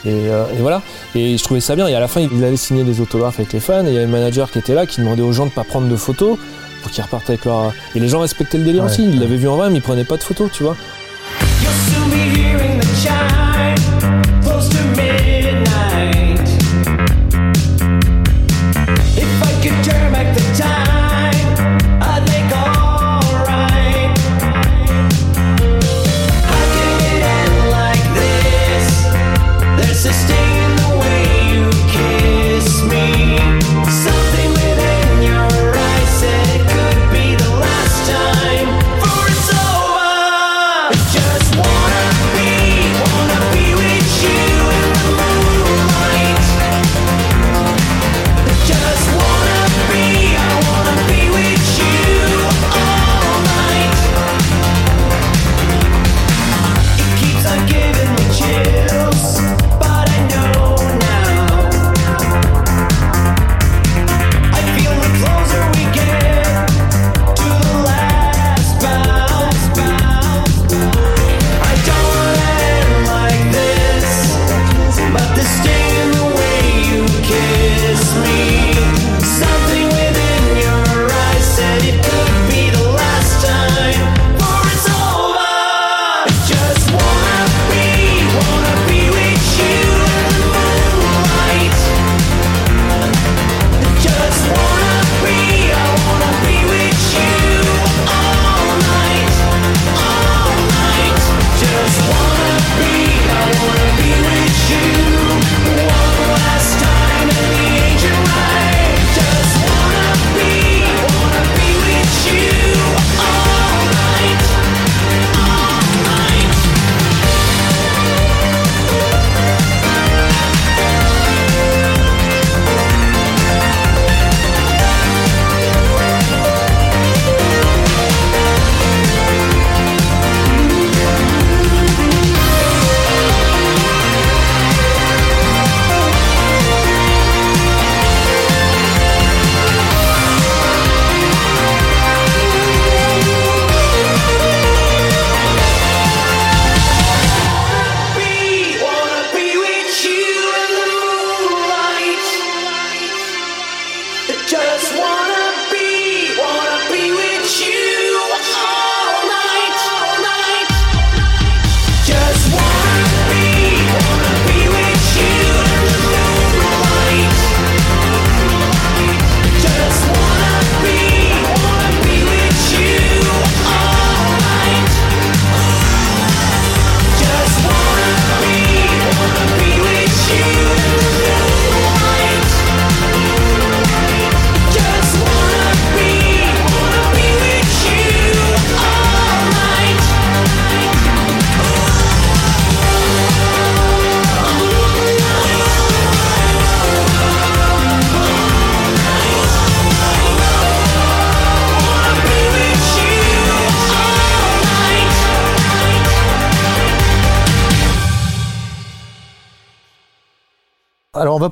[0.04, 0.82] Et, euh, et voilà.
[1.14, 1.88] Et je trouvais ça bien.
[1.88, 3.98] Et à la fin, il allait signer des autographes avec les fans, et il y
[3.98, 6.40] avait le manager qui était là, qui demandait aux gens de pas prendre de photos
[6.82, 7.72] pour qu'ils repartent avec leur.
[7.96, 8.90] Et les gens respectaient le délire Ouais.
[8.90, 9.04] aussi.
[9.04, 10.76] Ils l'avaient vu en vrai, mais ils prenaient pas de photos, tu vois.
[11.62, 14.42] You'll soon be hearing the chime.
[14.44, 14.89] Close to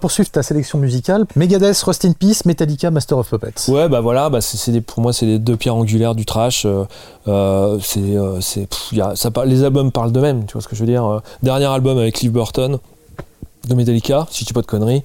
[0.07, 1.25] poursuivre ta sélection musicale.
[1.35, 3.69] Megadeth, Rust in Peace, Metallica, Master of Puppets.
[3.69, 6.65] Ouais, bah voilà, bah c'est pour moi, c'est les deux pierres angulaires du trash.
[6.65, 6.85] euh,
[7.27, 8.69] euh, c'est, euh, c'est,
[9.45, 11.21] les albums parlent d'eux-mêmes, tu vois ce que je veux dire.
[11.43, 12.77] dernier album avec Cliff Burton
[13.67, 15.03] de Metallica, si je dis pas de conneries.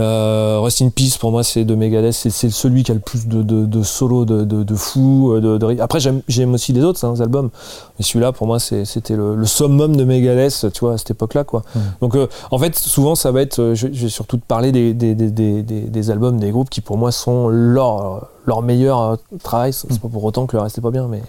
[0.00, 3.26] Euh, Rest in Peace, pour moi, c'est de Megadeth, c'est, celui qui a le plus
[3.28, 5.32] de, de, de solos de, fou.
[5.34, 7.50] euh, Après, j'aime, aussi les autres hein, albums,
[7.98, 11.44] mais celui-là, pour moi, c'était le, le summum de Megadeth, tu vois, à cette époque-là,
[11.44, 11.62] quoi.
[12.00, 14.72] Donc, euh, en fait, souvent, ça va être, euh, je, je vais surtout te parler
[14.72, 18.62] des, des, des, des, des- des albums, des groupes qui, pour moi, sont leur, leur
[18.62, 19.72] meilleur travail.
[19.72, 21.22] C'est pas pour autant que le reste est pas bien, mais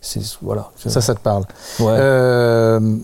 [0.00, 0.70] c'est voilà.
[0.76, 1.44] Ça, ça te parle.
[1.78, 1.86] Ouais.
[1.88, 2.96] Euh,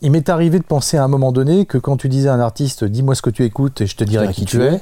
[0.00, 2.40] il m'est arrivé de penser à un moment donné que quand tu disais à un
[2.40, 4.80] artiste dis-moi ce que tu écoutes et je te dirai qui, tu es,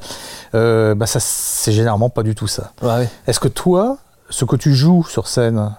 [0.54, 2.72] euh, bah ça c'est généralement pas du tout ça.
[2.82, 3.08] Ouais.
[3.26, 3.98] Est-ce que toi,
[4.30, 5.74] ce que tu joues sur scène,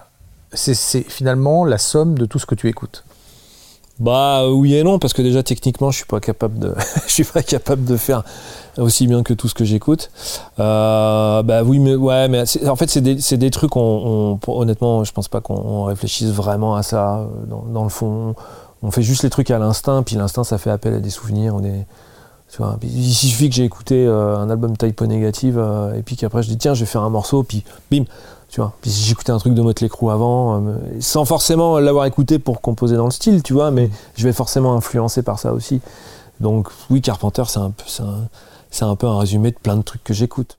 [0.52, 0.74] c'est
[1.08, 3.04] finalement la somme de tout ce que tu écoutes?
[4.00, 6.72] Bah euh, oui et non parce que déjà techniquement je suis pas capable de
[7.08, 8.22] je suis pas capable de faire
[8.76, 10.10] aussi bien que tout ce que j'écoute.
[10.60, 15.02] Euh, bah oui mais ouais mais en fait c'est des, des trucs on, on- honnêtement
[15.02, 18.34] je pense pas qu'on on réfléchisse vraiment à ça dans, dans le fond.
[18.82, 21.54] On fait juste les trucs à l'instinct puis l'instinct ça fait appel à des souvenirs
[21.54, 21.86] on est
[22.50, 26.16] tu vois, il suffit que j'ai écouté euh, un album typo négative euh, et puis
[26.16, 28.04] qu'après je dis tiens je vais faire un morceau puis bim
[28.48, 28.72] tu vois.
[28.80, 32.96] Puis j'écoutais un truc de Motley Crue avant euh, sans forcément l'avoir écouté pour composer
[32.96, 35.82] dans le style tu vois mais je vais forcément influencé par ça aussi.
[36.40, 38.28] Donc oui Carpenter c'est un peu c'est un,
[38.70, 40.56] c'est un peu un résumé de plein de trucs que j'écoute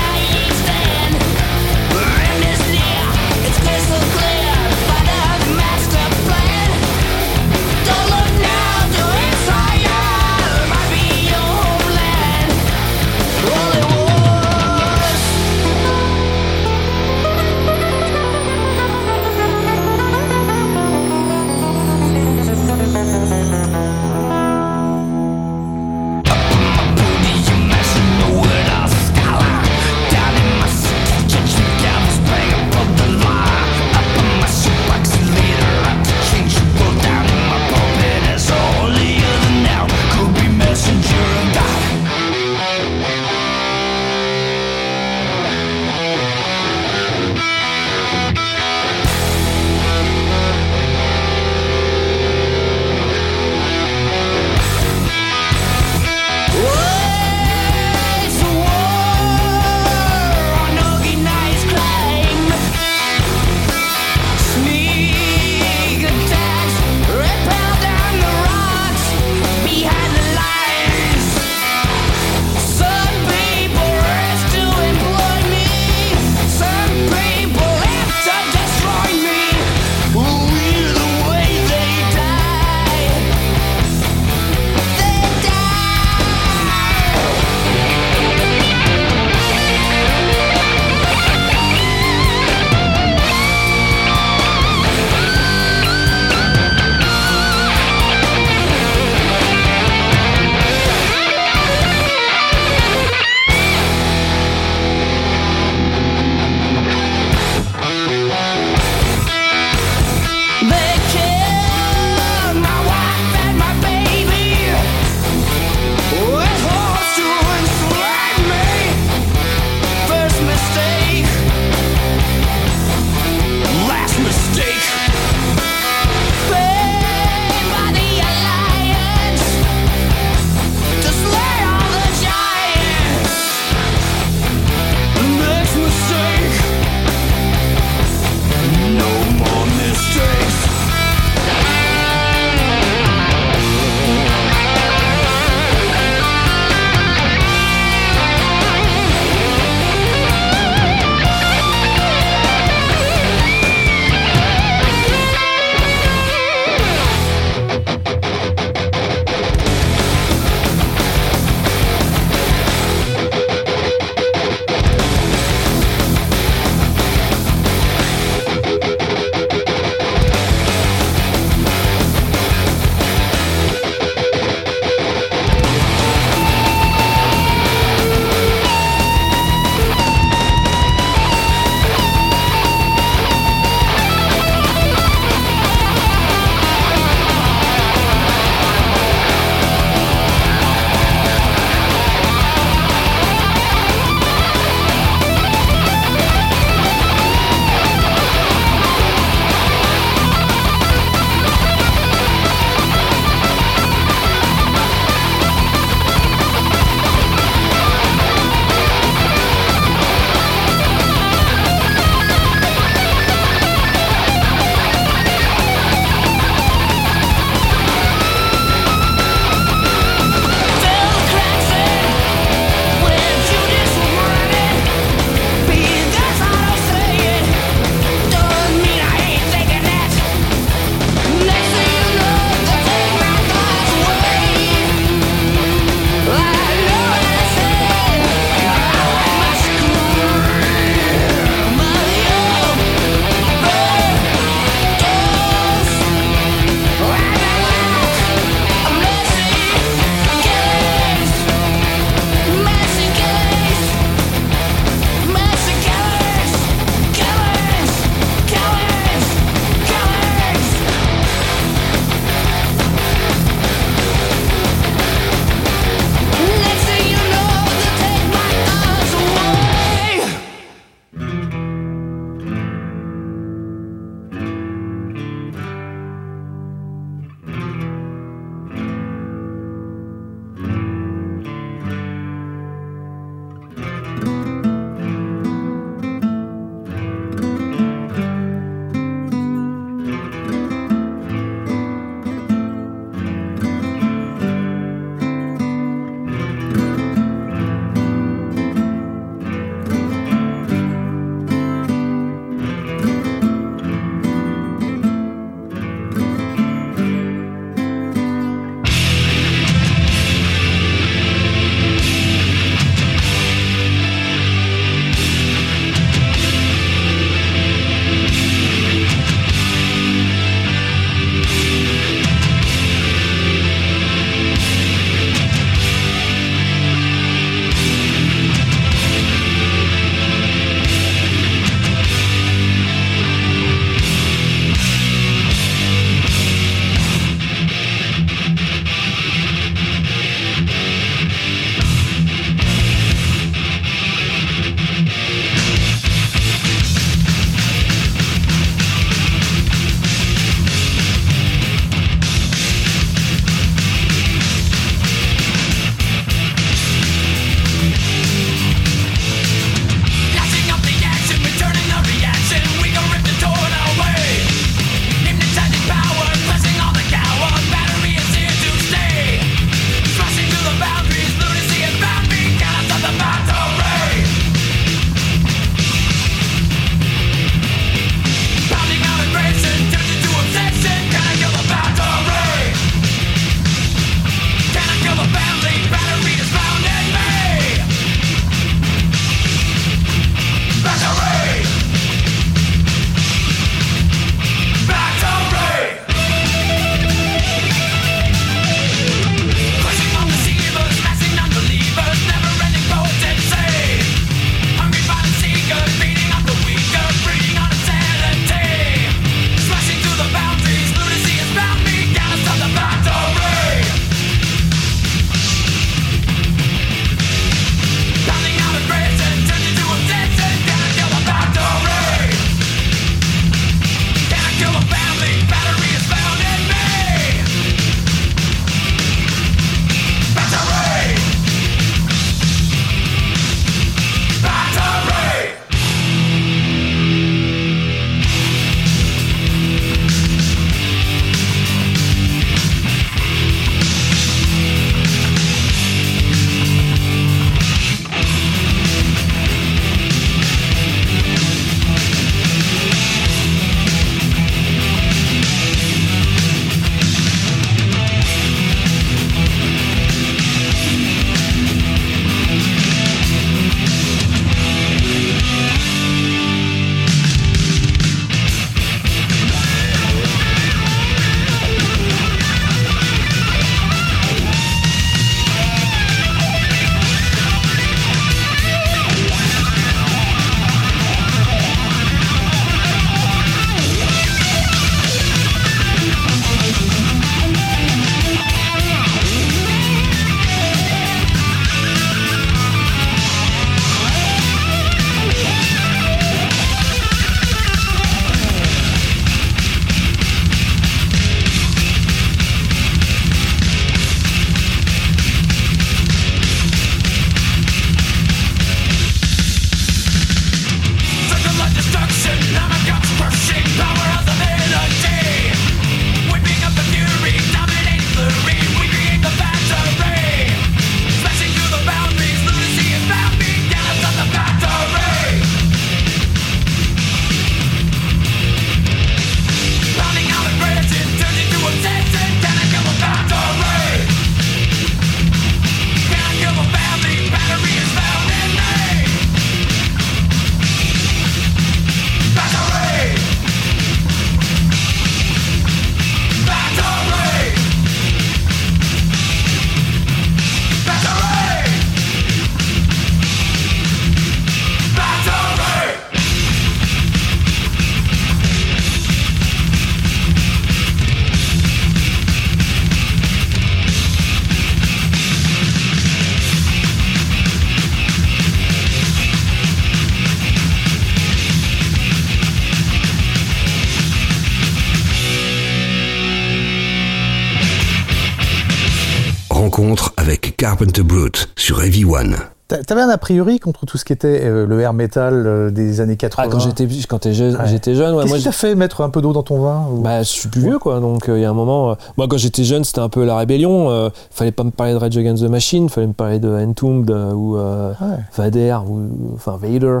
[579.78, 582.57] rencontre avec Carpenter Brute sur Heavy One.
[582.68, 585.70] T'a- T'avais un a priori contre tout ce qui était euh, le air metal euh,
[585.70, 586.42] des années 80.
[586.46, 587.62] Ah, quand j'étais quand jeune, Ouais.
[587.66, 590.02] j'étais jeune, ouais, Qu'est-ce qui t'a fait mettre un peu d'eau dans ton vin ou-
[590.02, 591.00] Bah, je suis plus vieux, quoi.
[591.00, 591.96] Donc, euh, il y a un moment.
[592.18, 594.10] moi, quand j'étais jeune, c'était un peu la rébellion.
[594.30, 597.56] fallait pas me parler de Rage Against the Machine, fallait me parler de Entombed ou
[597.56, 597.94] Ouais.
[598.36, 600.00] Vader, ou enfin Vader,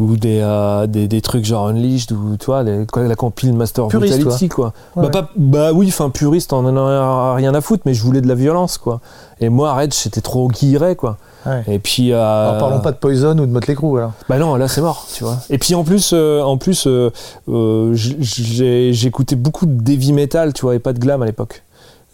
[0.00, 0.44] ou des,
[0.88, 4.72] des, des trucs genre Unleashed, ou quoi, la compile Master of Brutality, quoi.
[4.96, 5.04] Ouais.
[5.04, 8.20] Bah, pas- bah oui, enfin, puriste, on en a rien à foutre, mais je voulais
[8.20, 9.00] de la violence, quoi.
[9.40, 11.16] Et moi, Rage, c'était trop guilleret, quoi.
[11.46, 11.62] Ouais.
[11.68, 12.12] Et puis.
[12.12, 14.12] euh, Alors, parlons pas de Poison ou de Motley Crue alors.
[14.28, 15.38] bah non, là c'est mort, tu vois.
[15.48, 17.10] Et puis en plus, euh, en plus, euh,
[17.48, 21.62] euh, j'écoutais beaucoup de heavy metal, tu vois, et pas de glam à l'époque.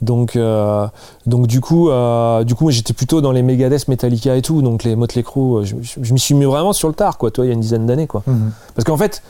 [0.02, 0.86] Donc, euh,
[1.24, 4.60] donc du coup, euh, du coup, j'étais plutôt dans les Megadeth, Metallica et tout.
[4.62, 7.30] Donc les Motley Crue, je, je- je m'y suis mis vraiment sur le tard, quoi.
[7.30, 8.22] Toi, il y a une dizaine d'années, quoi.
[8.74, 9.22] Parce qu'en fait,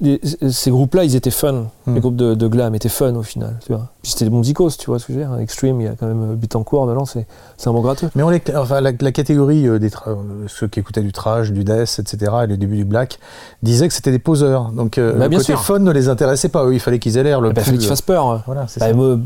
[0.00, 0.20] les-
[0.50, 1.66] ces groupes-là, ils étaient fun.
[1.86, 1.94] Mm.
[1.94, 3.88] Les groupes de, de glam étaient fun au final, tu vois.
[4.02, 5.36] Puis c'était des bons zikos, tu vois ce que je veux dire.
[5.38, 7.26] Extreme, il y a quand même Betancourt dedans, c'est
[7.58, 8.08] c'est un bon gratteux.
[8.14, 10.14] Mais on les, enfin, la, la catégorie euh, des tra- euh,
[10.48, 12.32] ceux qui écoutaient du trash, du death, etc.
[12.44, 13.18] et les débuts du black
[13.62, 14.70] disaient que c'était des poseurs.
[14.70, 15.60] Donc euh, Bah, le bien côté sûr.
[15.62, 16.64] fun ne les intéressait pas.
[16.64, 17.64] Eux, il fallait qu'ils aient l'air le Bah, plus.
[17.64, 18.42] fallait qu'ils fassent peur.
[18.46, 18.94] Voilà, c'est Bah, ça.
[18.94, 19.16] moi,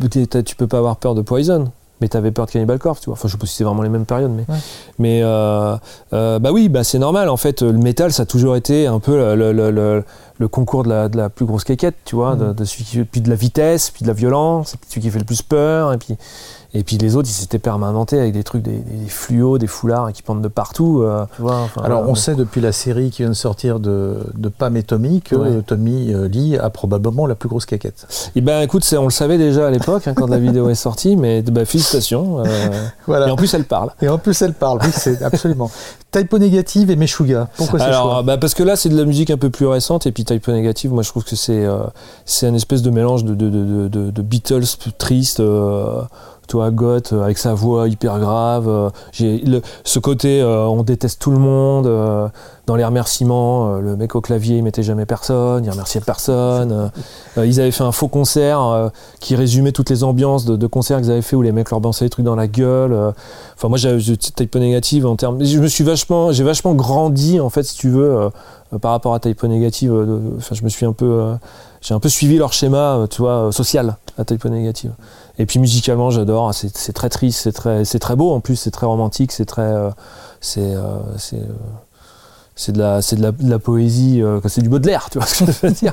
[0.44, 1.70] tu peux pas avoir peur de Poison,
[2.00, 3.14] mais t'avais peur de Cannibal Corpse, tu vois.
[3.14, 4.60] Enfin, je sais pas si c'est vraiment les mêmes périodes, mais, Ouais.
[4.98, 5.76] mais euh,
[6.12, 7.28] euh, bah oui, bah c'est normal.
[7.28, 10.04] En fait, le métal, ça a toujours été un peu le, le- le- le-
[10.38, 12.54] le concours de la, de la plus grosse quéquette, tu vois, Mm.
[12.54, 15.24] de, qui, puis de la vitesse, puis de la violence, puis celui qui fait le
[15.24, 16.16] plus peur, et puis
[16.74, 20.12] et puis les autres, ils s'étaient permanentés avec des trucs, des, des fluos, des foulards
[20.12, 21.00] qui pendent de partout.
[21.02, 24.18] euh, tu vois, enfin, Alors, on sait depuis la série qui vient de sortir de,
[24.34, 25.62] de Pam et Tommy que Ouais.
[25.66, 28.06] Tommy euh, Lee a probablement la plus grosse caquette.
[28.36, 31.16] Eh ben écoute, on le savait déjà à l'époque hein, quand la vidéo est sortie,
[31.16, 32.40] mais bah, félicitations.
[32.40, 32.44] euh,
[33.06, 33.28] Voilà.
[33.28, 33.90] et en plus, elle parle.
[34.02, 34.80] Et en plus, elle parle.
[34.82, 35.70] Oui, c'est absolument.
[36.10, 37.48] Typo négative et Meshuga.
[37.56, 39.66] Pourquoi ce Alors, choix bah parce que là, c'est de la musique un peu plus
[39.66, 41.66] récente, et puis Type O Negative, moi je trouve que c'est
[42.24, 44.64] c'est un espèce de mélange de, de, de, de- de Beatles
[44.96, 46.00] triste, euh,
[46.48, 48.68] toi, goth, euh, avec sa voix hyper grave.
[48.68, 49.44] euh, j'ai
[49.84, 51.88] ce côté, euh, on déteste tout le monde.
[52.66, 56.90] dans les remerciements, le mec au clavier, il mettait jamais personne, il remerciait personne.
[57.38, 58.90] ils avaient fait un faux concert
[59.20, 62.04] qui résumait toutes les ambiances de, concerts qu'ils avaient fait où les mecs leur balançaient
[62.04, 63.14] des trucs dans la gueule.
[63.56, 65.42] Enfin, moi, j'ai Type O Negative en termes.
[65.42, 68.28] Je me suis vachement, j'ai vachement grandi en fait, si tu veux.
[68.82, 71.22] par rapport à Type O Negative, euh, de- enfin, je me suis un peu,
[71.80, 74.92] j'ai un peu suivi leur schéma, tu vois, social à Type O Negative.
[75.38, 76.52] Et puis musicalement, j'adore.
[76.52, 79.62] C'est c'est très triste, c'est très, très beau en plus, c'est très romantique, c'est très,
[79.62, 79.90] euh,
[80.40, 80.98] c'est, euh,
[82.58, 85.26] c'est, de la, c'est de la, de la poésie, euh, c'est du Baudelaire, tu vois
[85.28, 85.92] ce que je veux dire.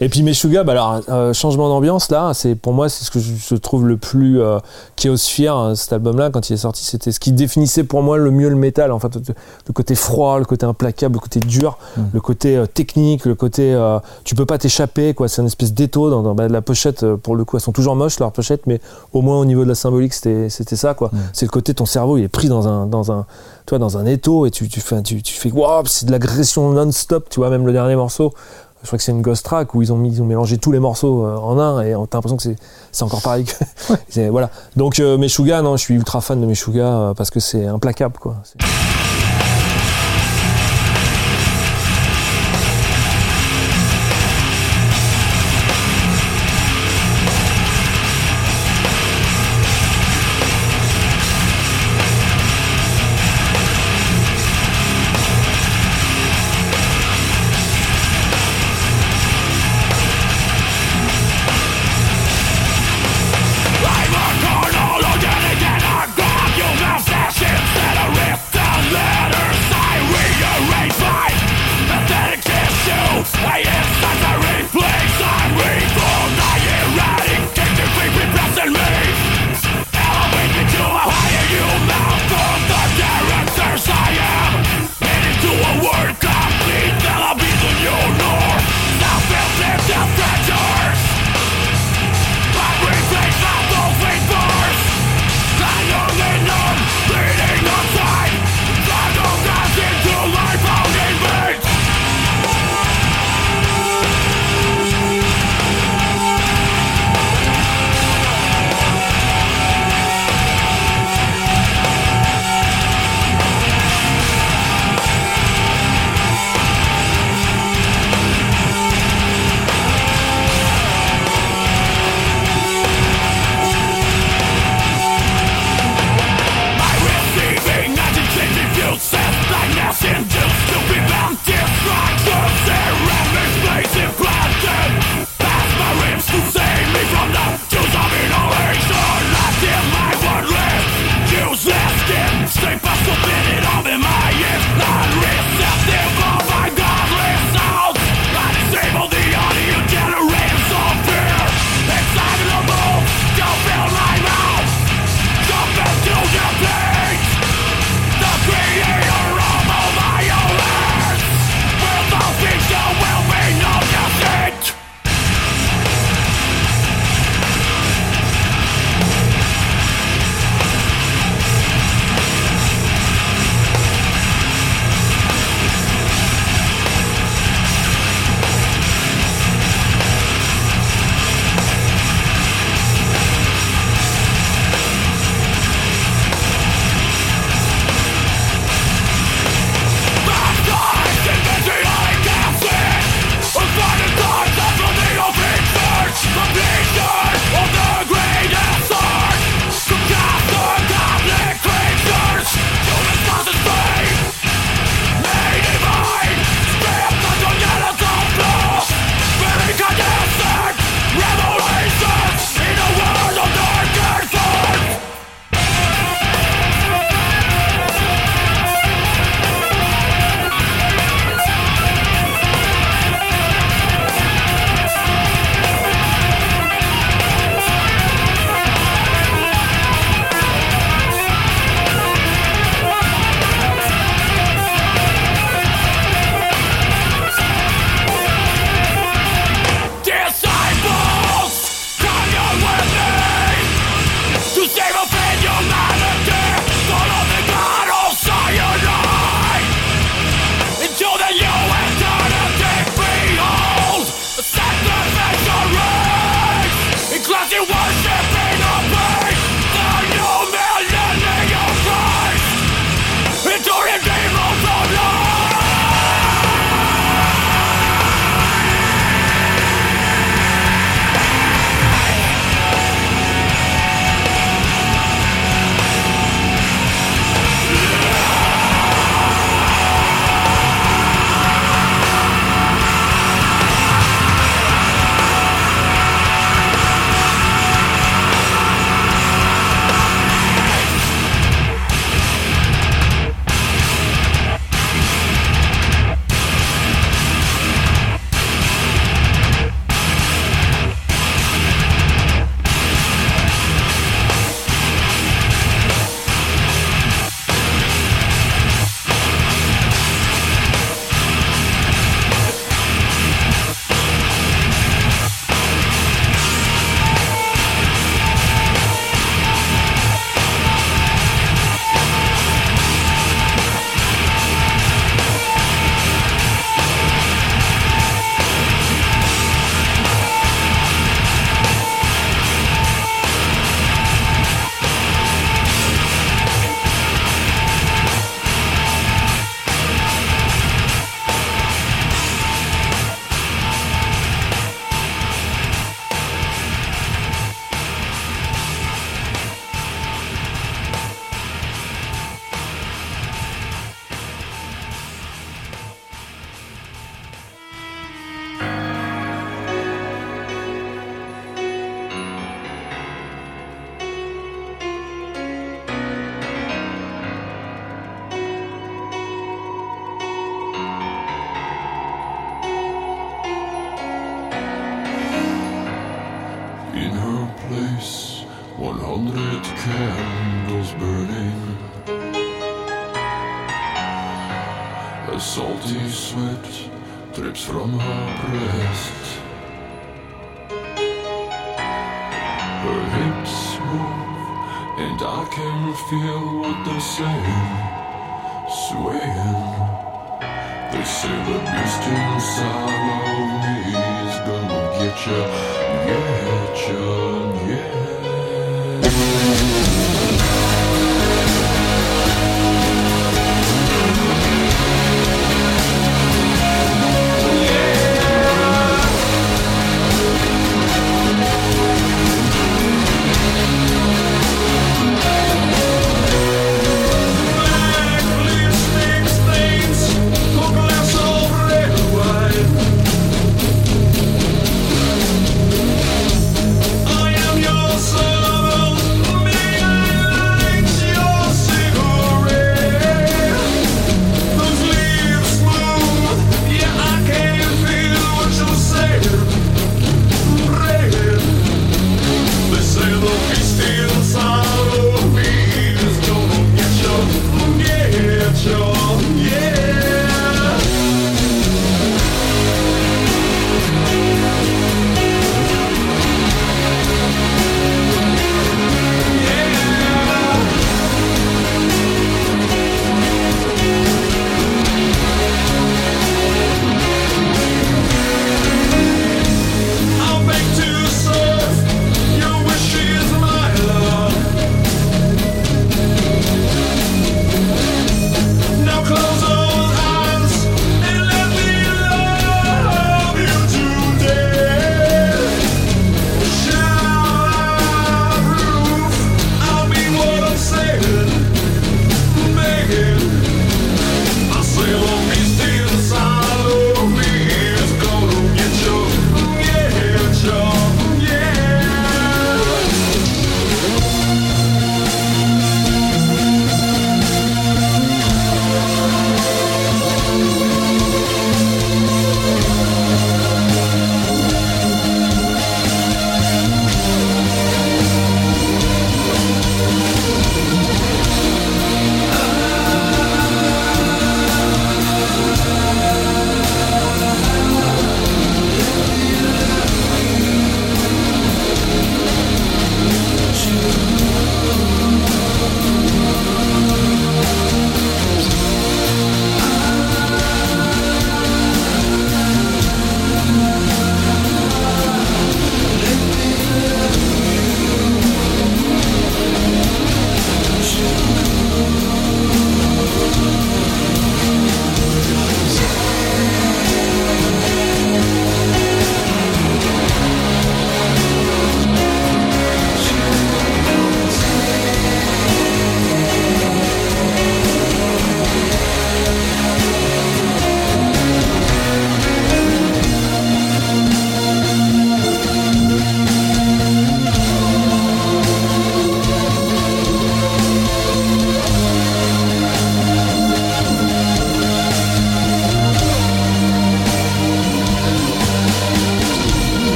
[0.00, 3.20] Et puis Meshuga, bah alors euh, changement d'ambiance là, c'est pour moi c'est ce que
[3.20, 4.58] je, trouve le plus euh,
[4.96, 8.30] chaosphère euh, cet album-là quand il est sorti, c'était ce qui définissait pour moi le
[8.30, 12.02] mieux le métal, en fait, le, côté froid, le côté implacable, le côté dur, Mm.
[12.14, 13.78] le côté euh, technique, le côté
[14.24, 17.36] tu peux pas t'échapper quoi, c'est une espèce d'étau dans, dans bah, la pochette pour
[17.36, 18.80] le coup elles sont toujours moches leurs pochettes, mais
[19.12, 21.10] au moins au niveau de la symbolique c'était c'était ça quoi.
[21.12, 21.18] Mm.
[21.34, 23.26] C'est le côté ton cerveau il est pris dans un dans un
[23.70, 26.10] tu vois, dans un étau et tu, tu fais, tu, tu fais waouh, c'est de
[26.10, 28.34] l'agression non-stop, tu vois, même le dernier morceau.
[28.82, 30.72] Je crois que c'est une ghost track où ils ont, mis, ils ont mélangé tous
[30.72, 32.56] les morceaux euh, en un et t'as l'impression que c'est,
[32.90, 33.44] c'est encore pareil.
[33.44, 33.52] Que,
[34.08, 34.50] c'est- voilà.
[34.74, 38.16] Donc euh, Meshuga, non, je suis ultra fan de Meshuga euh, parce que c'est implacable
[38.18, 38.38] quoi.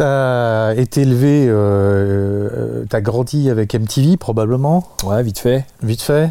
[0.00, 5.66] T'as été élevé, euh, euh, t'as grandi avec MTV probablement, Ouais, vite fait.
[5.82, 6.30] vite fait.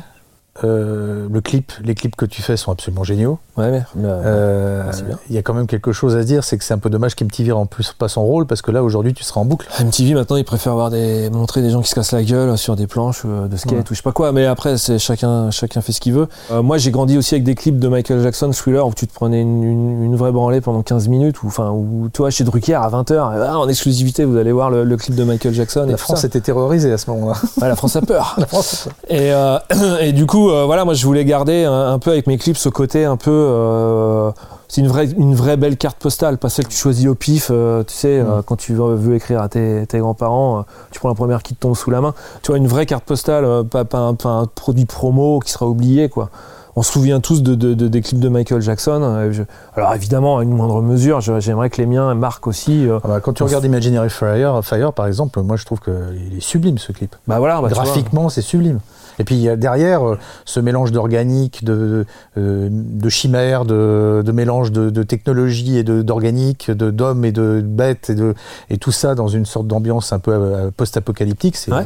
[0.63, 3.39] Euh, le clip, les clips que tu fais sont absolument géniaux.
[3.57, 5.17] Ouais, mais, mais, Euh, merci bien.
[5.29, 7.15] Il y a quand même quelque chose à dire, c'est que c'est un peu dommage
[7.15, 9.67] qu'MTV remplisse pas son rôle parce que là aujourd'hui tu seras en boucle.
[9.79, 12.75] MTV maintenant ils préfèrent voir des montrer des gens qui se cassent la gueule sur
[12.75, 13.79] des planches euh, de skate Ouais.
[13.79, 16.61] ou je sais pas quoi mais après c'est chacun chacun fait ce qu'il veut Euh,
[16.61, 19.41] moi j'ai grandi aussi avec des clips de Michael Jackson Thriller où tu te prenais
[19.41, 22.89] une, une, une vraie branlée pendant 15 minutes ou enfin où toi chez Drucker à
[22.89, 26.03] 20h en exclusivité vous allez voir le, le clip de Michael Jackson et La tout
[26.03, 27.35] France était terrorisée à ce moment-là.
[27.61, 29.57] Ouais, la France a peur La France, et, euh,
[30.01, 32.57] et du coup, euh, voilà, moi je voulais garder un, un peu avec mes clips
[32.57, 33.31] ce côté un peu.
[33.31, 34.31] euh,
[34.67, 37.47] c'est une vraie, une vraie belle carte postale, pas celle que tu choisis au pif,
[37.49, 41.09] euh, tu sais, euh, quand tu veux, veux écrire à tes, tes grands-parents, tu prends
[41.09, 42.13] la première qui te tombe sous la main.
[42.43, 45.65] Tu vois, une vraie carte postale, pas, pas un, pas un produit promo qui sera
[45.67, 46.29] oublié, quoi.
[46.75, 49.27] On se souvient tous de, de- de- des clips de Michael Jackson.
[49.31, 49.41] je-
[49.75, 52.87] alors évidemment, à une moindre mesure, j'aimerais que les miens marquent aussi.
[53.03, 56.41] Ah bah, quand tu regardes Imaginary Fire, Fire, par exemple, moi je trouve qu'il est
[56.41, 57.15] sublime ce clip.
[57.27, 57.69] bah voilà, bah.
[57.69, 58.79] Graphiquement, c'est sublime.
[59.19, 62.05] Et puis derrière euh, ce mélange d'organique, de,
[62.37, 68.09] euh, de chimère, de, de mélange de, de technologie et d'organique, d'hommes et de bêtes
[68.09, 68.33] et, de,
[68.69, 71.55] et tout ça dans une sorte d'ambiance un peu euh, post-apocalyptique.
[71.57, 71.85] C'est Ouais.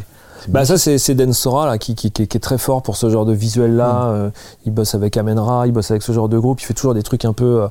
[0.49, 3.09] Bah ça c'est c'est Dan Sora là qui, qui, qui est- très fort pour ce
[3.09, 4.11] genre de visuel là.
[4.27, 4.31] Mm.
[4.65, 6.59] il bosse avec Amenra, il bosse avec ce genre de groupe.
[6.61, 7.65] Il fait toujours des trucs un peu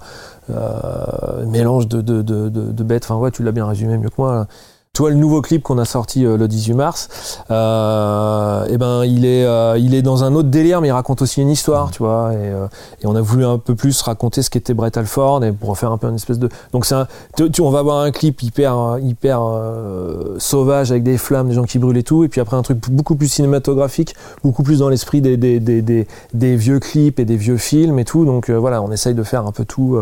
[0.50, 3.04] euh, mélange de, de, de, de, de bêtes.
[3.04, 4.32] Enfin ouais, tu l'as bien résumé mieux que moi.
[4.34, 4.46] Là.
[4.94, 7.08] Tu vois le nouveau clip qu'on a sorti euh, le 18 mars.
[7.50, 11.22] Euh, et ben il est euh, il est dans un autre délire, mais il raconte
[11.22, 12.32] aussi une histoire, tu vois.
[12.34, 12.66] Et, euh,
[13.00, 15.92] et on a voulu un peu plus raconter ce qu'était Brett Alford et pour faire
[15.92, 16.50] un peu une espèce de.
[16.72, 17.06] Donc c'est un,
[17.38, 21.54] tu, tu- on va voir un clip hyper hyper euh, sauvage avec des flammes, des
[21.54, 24.14] gens qui brûlent et tout, et puis après un truc beaucoup plus cinématographique,
[24.44, 27.98] beaucoup plus dans l'esprit des, des, des, des, des vieux clips et des vieux films
[27.98, 28.26] et tout.
[28.26, 29.98] Donc euh, voilà, on essaye de faire un peu tout.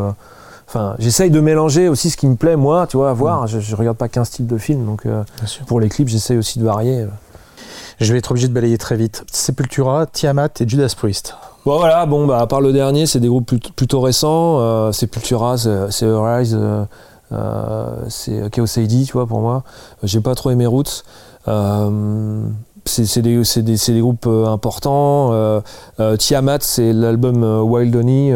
[0.76, 3.46] Euh, Enfin, j'essaye de mélanger aussi ce qui me plaît moi, tu vois, à voir.
[3.46, 5.24] Je, je regarde pas qu'un style de film, donc euh,
[5.66, 7.06] pour les clips, j'essaye aussi de varier.
[8.00, 9.24] Je vais être obligé de balayer très vite.
[9.30, 11.34] Sepultura, Tiamat et Judas Priest.
[11.66, 14.58] Bon voilà, bon bah à part le dernier, c'est des groupes plutôt, plutôt récents.
[14.60, 15.68] Euh, Sepultura, c'est
[16.04, 16.84] euh,
[17.32, 19.62] euh, c'est Chaos AD, tu vois, pour moi.
[20.02, 21.04] J'ai pas trop aimé Roots.
[21.48, 22.40] Euh,
[22.86, 25.32] c'est des, groupes euh, importants.
[25.32, 25.60] Euh,
[26.00, 28.34] euh, Tiamat, c'est l'album euh, Wild Honey.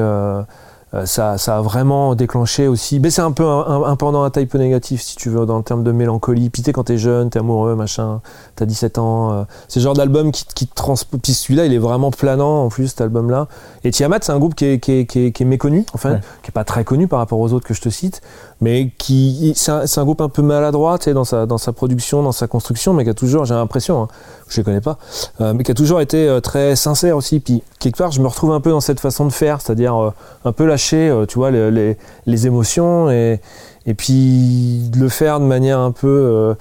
[0.95, 3.01] Euh, ça, ça a vraiment déclenché aussi.
[3.01, 5.57] Mais c'est un peu un, un- un pendant un type négatif, si tu veux, dans
[5.59, 6.51] le terme de mélancolie.
[6.51, 8.21] Puis quand t'es jeune, t'es amoureux, machin,
[8.57, 9.33] t'as 17 ans.
[9.33, 11.19] euh, c'est le genre d'album qui, qui te transpose.
[11.23, 13.49] Puis celui-là, il est vraiment planant en plus, cet album-là.
[13.83, 15.99] Et Tiamat, c'est un groupe qui est, qui est- qui est- qui est méconnu, en
[15.99, 16.21] fait, Ouais.
[16.43, 18.23] qui est pas très connu par rapport aux autres que je te cite,
[18.61, 22.23] mais qui c'est un, groupe un peu maladroit, tu sais, dans sa, dans sa production,
[22.23, 24.09] dans sa construction, mais qui a toujours, j'ai l'impression, hein,
[24.49, 24.99] je les connais pas,
[25.41, 27.41] euh, mais qui a toujours été euh, très sincère aussi.
[27.41, 30.11] Puis quelque part, je me retrouve un peu dans cette façon de faire, c'est-à-dire euh,
[30.45, 33.41] un peu lâcher, tu vois, les, les, émotions et,
[33.87, 36.55] et puis de le faire de manière un peu.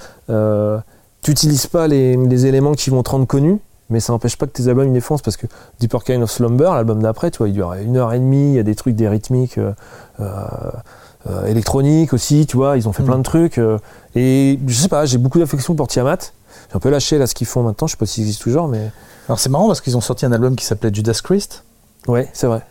[1.22, 3.60] Tu n'utilises pas les, les éléments qui vont te rendre connu,
[3.90, 5.48] mais ça n'empêche pas que tes albums ils défoncent parce que
[5.80, 8.56] Deeper Kind of Slumber, l'album d'après, tu vois, il dure une heure et demie, il
[8.56, 9.58] y a des trucs, des rythmiques.
[11.30, 13.08] Euh, électroniques aussi, tu vois, ils ont fait Mm.
[13.08, 13.58] plein de trucs.
[13.58, 13.78] euh,
[14.16, 16.18] et je sais pas, j'ai beaucoup d'affection pour Tiamat.
[16.70, 18.68] J'ai un peu lâché là ce qu'ils font maintenant, je sais pas s'ils existent toujours,
[18.68, 18.92] mais
[19.28, 21.64] Alors c'est marrant parce qu'ils ont sorti un album qui s'appelait Judas Priest.
[22.08, 22.62] ouais, c'est vrai.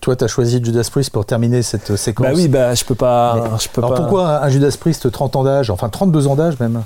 [0.00, 2.26] Toi, tu as choisi Judas Priest pour terminer cette euh, séquence.
[2.26, 3.36] Bah oui, bah je peux pas.
[3.52, 4.00] Mais- je peux Alors pas...
[4.02, 6.82] pourquoi un Judas Priest 30 ans d'âge, enfin 32 ans d'âge même?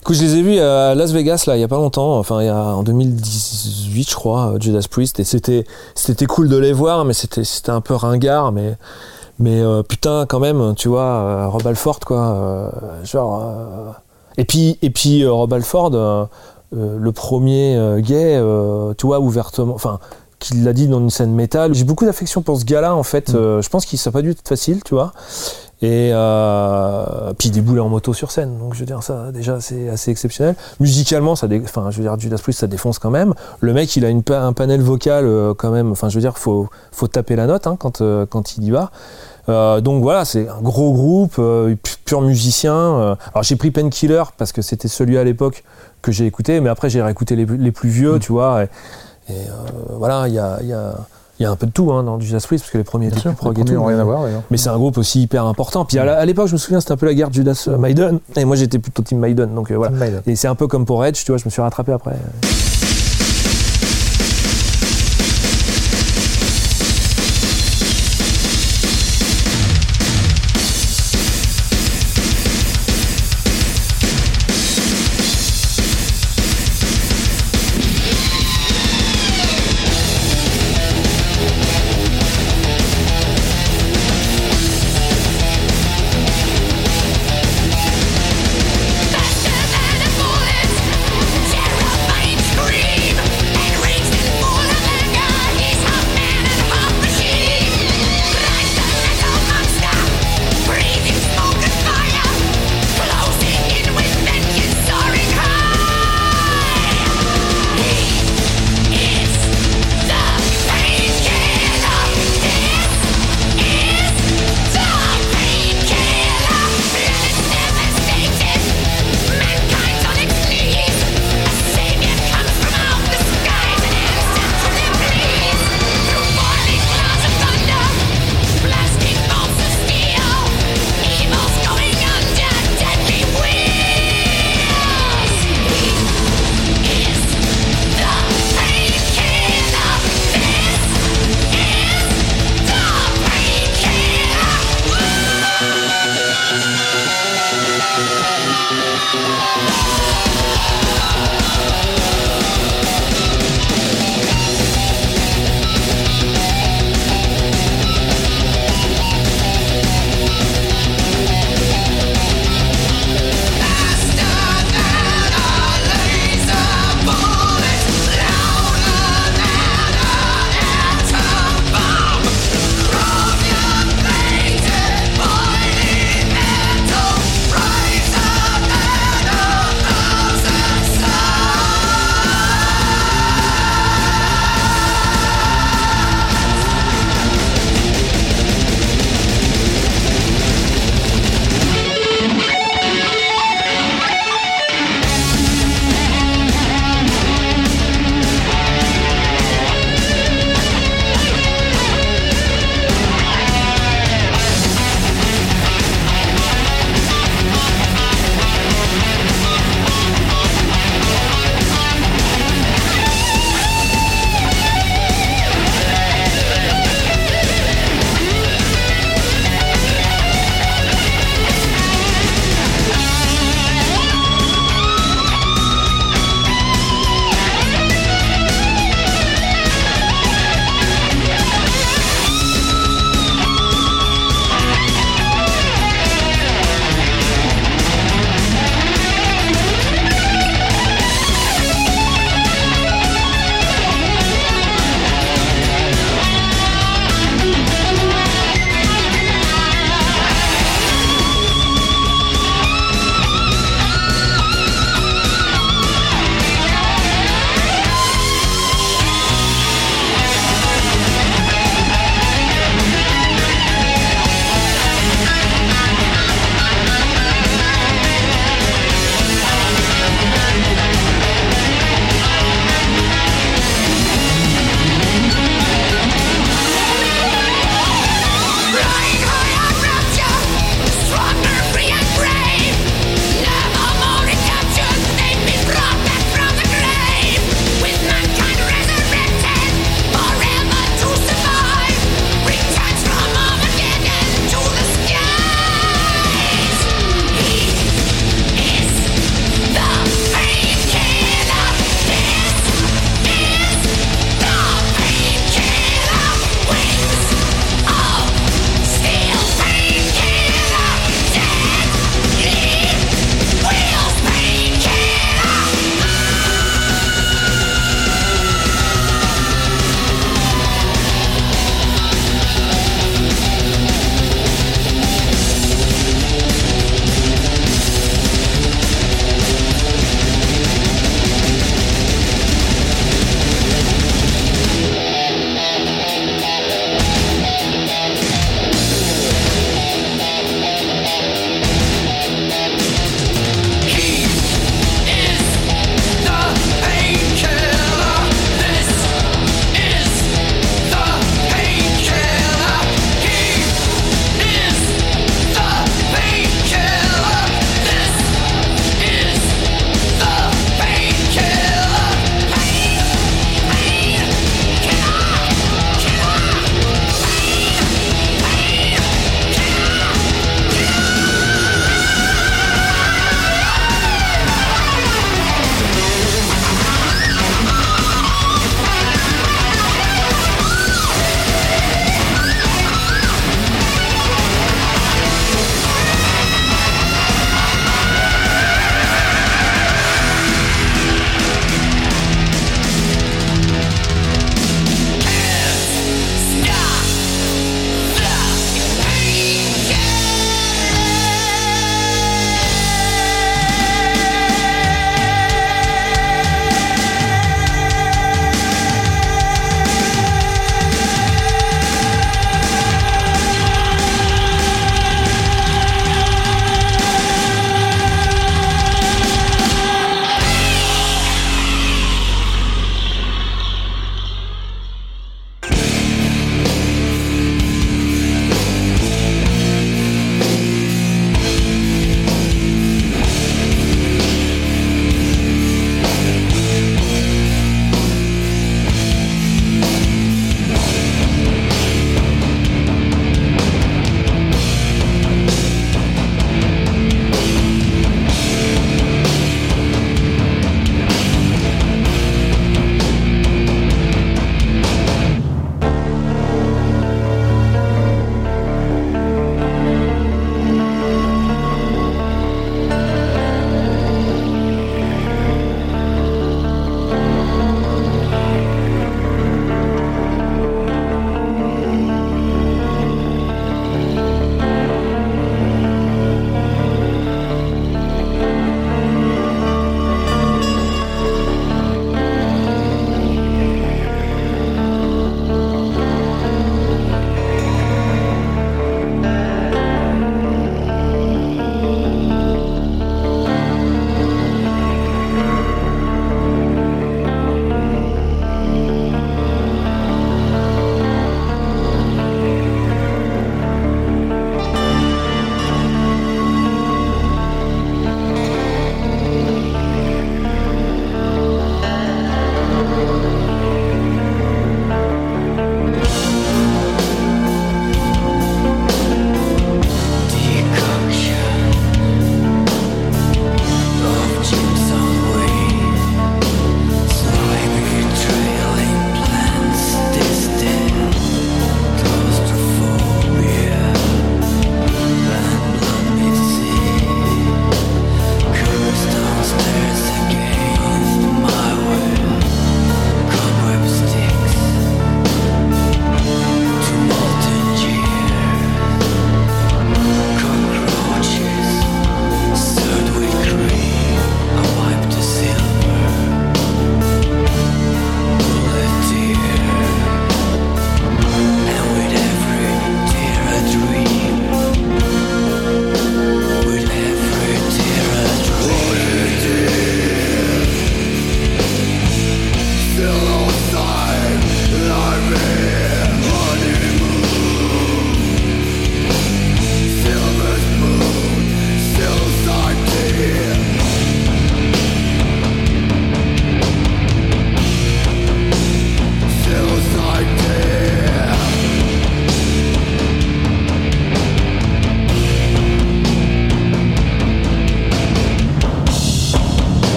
[0.00, 2.40] Écoute, je les ai vus à Las Vegas là, il y a pas longtemps, enfin
[2.40, 6.72] il y a en 2018 je crois, Judas Priest, et c'était c'était cool de les
[6.72, 8.78] voir, mais c'était c'était un peu ringard, mais
[9.40, 12.70] mais euh, putain quand même, tu vois, euh, Rob Alford quoi, euh,
[13.04, 13.42] genre.
[14.38, 16.28] Et puis et puis Rob Alford,
[16.72, 18.40] le premier gay,
[18.96, 19.98] tu vois, ouvertement, enfin
[20.38, 21.74] qu'il l'a dit dans une scène métal.
[21.74, 23.30] J'ai beaucoup d'affection pour ce gars-là en fait.
[23.34, 23.60] Mm.
[23.60, 25.12] Je pense qu'il ça n'a pas dû être facile, tu vois.
[25.82, 26.12] Et
[27.38, 30.10] puis il déboulait en moto sur scène, donc je veux dire ça déjà c'est assez
[30.10, 30.54] exceptionnel.
[30.78, 33.34] Musicalement, ça, dé- enfin je veux dire Judas Priest ça défonce quand même.
[33.60, 35.26] Le mec il a une, pa- un panel vocal
[35.58, 35.90] quand même.
[35.92, 38.90] Enfin je veux dire faut faut taper la note hein, quand quand il y va.
[39.50, 42.74] Euh, donc voilà, c'est un gros groupe, euh, pu- pur musicien.
[42.74, 43.14] euh.
[43.34, 45.64] Alors j'ai pris Painkiller parce que c'était celui à l'époque
[46.02, 48.20] que j'ai écouté, mais après j'ai réécouté les, les plus vieux, Mm.
[48.20, 48.62] tu vois.
[48.64, 49.36] Et, et,
[49.98, 50.94] voilà, il y a, y, a,
[51.38, 53.08] il y a un peu de tout hein, dans Judas Priest parce que les premiers
[53.08, 53.84] étaient plus prog et tout.
[53.84, 53.96] rien
[54.50, 55.84] mais- c'est un groupe aussi hyper important.
[55.84, 58.20] Puis à l'époque, je me souviens, c'était un peu la guerre Judas Maiden.
[58.36, 59.54] Et moi, j'étais plutôt Team Maiden.
[59.54, 59.92] Donc euh, voilà.
[59.96, 60.22] Maiden.
[60.26, 62.16] Et c'est un peu comme pour Edge, tu vois, je me suis rattrapé après.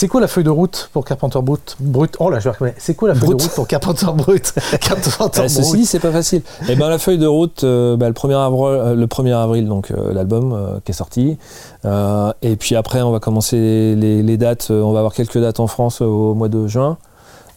[0.00, 2.76] C'est quoi la feuille de route pour Carpenter Brut, Brut Oh là, je vais recommencer.
[2.78, 3.38] C'est quoi la feuille Brut.
[3.38, 5.84] de route pour Carpenter Brut Carpenter ceci Brut.
[5.84, 6.40] c'est pas facile.
[6.70, 9.68] Et ben la feuille de route, euh, bah, le 1er avril, euh, le 1er avril
[9.68, 11.36] donc euh, l'album euh, qui est sorti.
[11.84, 14.70] Et puis après, on va commencer les, les dates.
[14.70, 16.96] on va avoir quelques dates en France au mois de juin.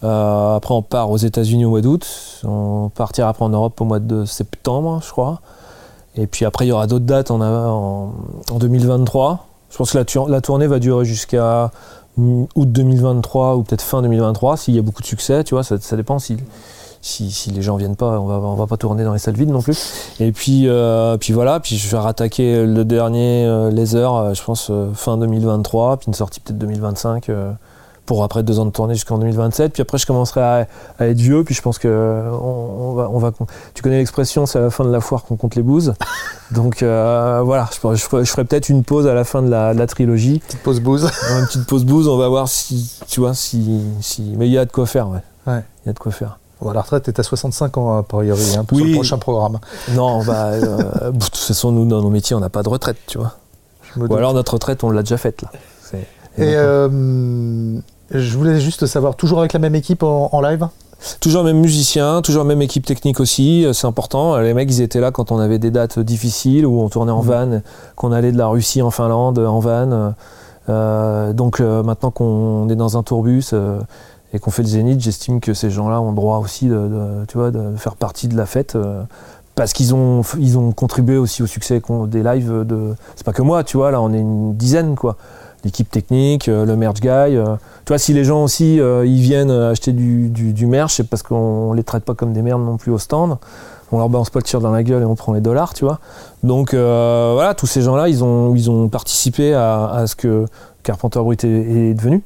[0.02, 2.06] Après, on part aux États-Unis au mois d'août.
[2.44, 5.40] On partira après en Europe au mois de septembre, je crois.
[6.18, 8.12] Et puis après, il y aura d'autres dates en, en,
[8.52, 9.48] en 2023.
[9.72, 11.72] Je pense que la, tour- la tournée va durer jusqu'à
[12.18, 15.44] août 2023 ou peut-être fin 2023 s'il y a beaucoup de succès.
[15.44, 16.38] Tu vois, ça, dépend si,
[17.02, 19.50] si, les gens viennent pas, on va, on va pas tourner dans les salles vides
[19.50, 20.14] non plus.
[20.20, 24.44] Et puis, euh, puis voilà, puis je vais rattaquer le dernier euh, Laser, euh, je
[24.44, 27.30] pense fin 2023, puis une sortie peut-être 2025.
[28.06, 29.74] Pour après deux ans de tournée jusqu'en 2027.
[29.74, 30.68] Puis après, je commencerai à,
[31.00, 31.44] à être vieux.
[31.44, 33.32] Puis je pense que euh, on, on va, on va.
[33.74, 35.94] Tu connais l'expression, c'est à la fin de la foire qu'on compte les bouses.
[36.52, 39.80] Donc euh, voilà, je, je ferai, peut-être une pause à la fin de la, de
[39.80, 40.40] la trilogie.
[40.40, 41.04] Petite pause bouse.
[41.40, 42.08] Une petite pause bouse.
[42.08, 44.34] On va voir si, tu vois, si, si.
[44.38, 45.24] Mais il y a de quoi faire, ouais.
[45.48, 45.64] Ouais.
[45.84, 46.40] Il y a de quoi faire.
[46.62, 48.90] Bon, la retraite est à 65 ans, a priori, hein, pour Oui.
[48.90, 49.60] le prochain programme.
[49.94, 52.98] Non, bah, euh, de toute façon, nous, dans nos métiers, on n'a pas de retraite,
[53.08, 53.34] tu vois.
[53.98, 55.52] Ou alors notre retraite, on l'a déjà faite là.
[56.40, 57.80] Et euh,
[58.12, 60.68] je voulais juste savoir, toujours avec la même équipe en, en live?
[61.20, 64.38] Toujours même musicien, toujours même équipe technique aussi, euh, c'est important.
[64.38, 67.20] Les mecs, ils étaient là quand on avait des dates difficiles, où on tournait en
[67.22, 67.62] van,
[67.98, 70.14] qu'on allait de la Russie en Finlande en van.
[70.70, 73.82] Euh, donc euh, maintenant qu'on est dans un tourbus euh,
[74.32, 77.26] et qu'on fait le zénith, j'estime que ces gens-là ont le droit aussi de, de-
[77.28, 78.76] tu vois, de faire partie de la fête.
[78.78, 79.04] euh,
[79.56, 82.96] parce qu'ils ont, ils ont contribué aussi au succès des lives de.
[83.16, 85.16] C'est pas que moi, tu vois, là on est une dizaine quoi.
[85.64, 87.08] L'équipe technique, euh, le merch guy.
[87.08, 91.08] euh, tu vois, si les gens aussi euh, ils viennent acheter du, du, merch, c'est
[91.10, 93.38] parce qu'on les traite pas comme des merdes non plus au stand.
[93.92, 95.86] On leur balance pas le tir dans la gueule et on prend les dollars, tu
[95.86, 96.00] vois.
[96.42, 100.46] Donc voilà, tous ces gens-là, ils ont, ils ont participé à, à ce que
[100.82, 102.24] Carpenter Brut est devenu.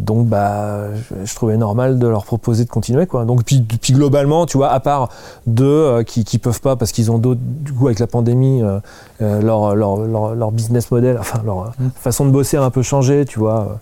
[0.00, 3.24] Donc bah, je, je trouvais normal de leur proposer de continuer quoi.
[3.24, 5.08] Donc puis, puis globalement, tu vois, à part
[5.46, 8.60] deux euh, qui, qui peuvent pas parce qu'ils ont d'autres du coup avec la pandémie,
[8.62, 8.80] euh,
[9.22, 11.88] euh, leur, leur, leur, leur business model, enfin leur Mm.
[11.94, 13.78] façon de bosser a un peu changé, tu vois.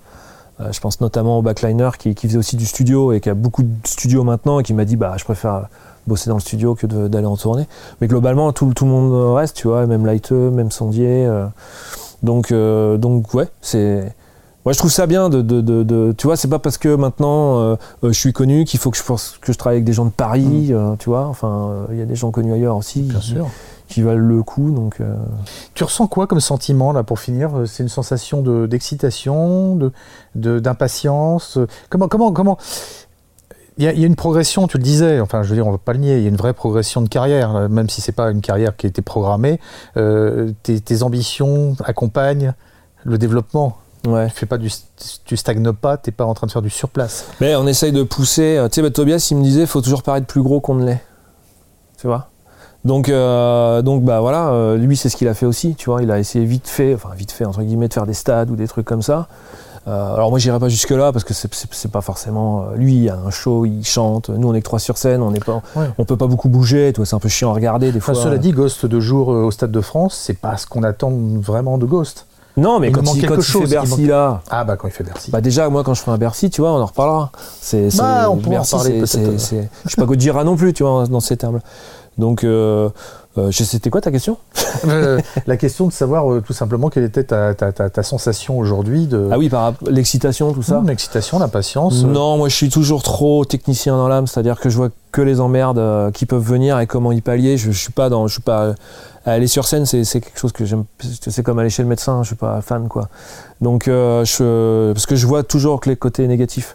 [0.60, 3.34] Euh, je pense notamment au backliner qui, qui faisait aussi du studio et qui a
[3.34, 5.68] beaucoup de studios maintenant et qui m'a dit bah je préfère
[6.06, 7.66] bosser dans le studio que d'aller en tournée.
[8.02, 11.26] Mais globalement tout, tout le monde reste, tu vois, même Lighteux, même Sondier.
[12.22, 14.14] donc donc ouais, c'est
[14.64, 16.94] moi, je trouve ça bien de, de, de- de- tu vois, c'est pas parce que
[16.94, 19.84] maintenant euh, euh, je suis connu qu'il faut que je pense que je travaille avec
[19.84, 21.26] des gens de Paris, euh, tu vois.
[21.26, 23.48] Enfin, euh, il y a des gens connus ailleurs aussi Bien qui, sûr.
[23.88, 24.70] qui valent le coup.
[24.70, 24.98] Donc,
[25.74, 27.50] Tu ressens quoi comme sentiment, là, pour finir?
[27.66, 29.90] C'est une sensation de- d'excitation, de,
[30.36, 31.58] de- d'impatience
[31.90, 32.56] Comment, comment, comment?
[33.78, 35.66] Il y, a, il y a une progression, tu le disais, enfin je veux dire,
[35.66, 38.02] on va pas le nier, il y a une vraie progression de carrière, même si
[38.02, 39.58] c'est pas une carrière qui a été programmée.
[39.96, 42.52] Euh, tes, tes ambitions accompagnent
[43.04, 43.78] le développement?
[44.06, 44.28] Ouais.
[44.28, 44.70] Tu fais pas du,
[45.24, 47.26] tu stagnes pas, t'es pas en train de faire du surplace.
[47.40, 48.56] Mais on essaye de pousser.
[48.56, 50.84] euh, Tu sais, bah, Tobias, il me disait, faut toujours paraître plus gros qu'on ne
[50.86, 51.02] l'est.
[51.98, 52.28] Tu vois?
[52.84, 56.02] Donc, euh, donc bah voilà, euh, lui c'est ce qu'il a fait aussi, tu vois.
[56.02, 58.56] Il a essayé vite fait, enfin vite fait entre guillemets, de faire des stades ou
[58.56, 59.28] des trucs comme ça.
[59.86, 63.04] Euh, alors moi j'irai pas jusque là parce que c'est- pas forcément lui.
[63.04, 64.30] Il a un show, il chante.
[64.30, 65.86] Nous on est que trois sur scène, on n'est pas, Ouais.
[65.96, 66.92] on peut pas beaucoup bouger.
[67.04, 68.22] C'est un peu chiant à regarder des Enfin, fois.
[68.24, 71.78] cela dit, Ghost de jour au Stade de France, c'est pas ce qu'on attend vraiment
[71.78, 72.26] de Ghost.
[72.56, 74.76] Non, mais il quand il, quand quelque il chose, fait Bercy manque- là, Ah bah
[74.76, 75.30] quand il fait Bercy.
[75.30, 77.30] Bah déjà, moi, quand je ferai un Bercy, tu vois, on en reparlera.
[77.60, 79.38] C'est, c'est- Bah, on pourra en Bercy, parler c'est- peut-être.
[79.40, 81.62] c'est- c'est- Je suis pas Gojira non plus, tu vois, dans ces termes-là.
[82.18, 82.90] Donc, euh,
[83.38, 84.36] euh, c'était quoi ta question?
[84.88, 88.58] Euh, la question de savoir euh, tout simplement quelle était ta, ta, ta, ta sensation
[88.58, 90.80] aujourd'hui de Ah oui, par rapport- l'excitation, tout ça.
[90.80, 92.02] Mmh, l'excitation, l'impatience.
[92.02, 95.20] euh, Non, moi, je suis toujours trop technicien dans l'âme, c'est-à-dire que je vois que
[95.22, 97.56] les emmerdes euh, qui peuvent venir et comment y pallier.
[97.58, 98.74] Je, je suis pas dans, je suis pas
[99.24, 100.84] aller sur scène, c'est, quelque chose que j'aime.
[101.00, 103.08] C'est comme aller chez le médecin, je suis pas fan, quoi.
[103.60, 106.74] Donc, euh, je, parce que je vois toujours que les côtés négatifs.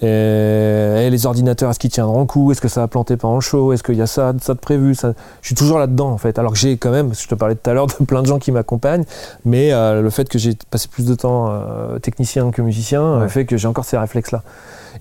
[0.00, 2.52] Et, et les ordinateurs, est-ce qu'ils tiendront le coup?
[2.52, 3.72] Est-ce que ça va planter pendant le show?
[3.72, 4.94] Est-ce qu'il y a ça, ça de prévu?
[4.94, 5.12] Ça...
[5.42, 6.38] Je suis toujours là-dedans, en fait.
[6.38, 8.38] Alors que j'ai quand même, je te parlais tout à l'heure de plein de gens
[8.38, 9.04] qui m'accompagnent,
[9.44, 13.28] mais euh, le fait que j'ai passé plus de temps euh, technicien que musicien Ouais.
[13.28, 14.42] fait que j'ai encore ces réflexes-là.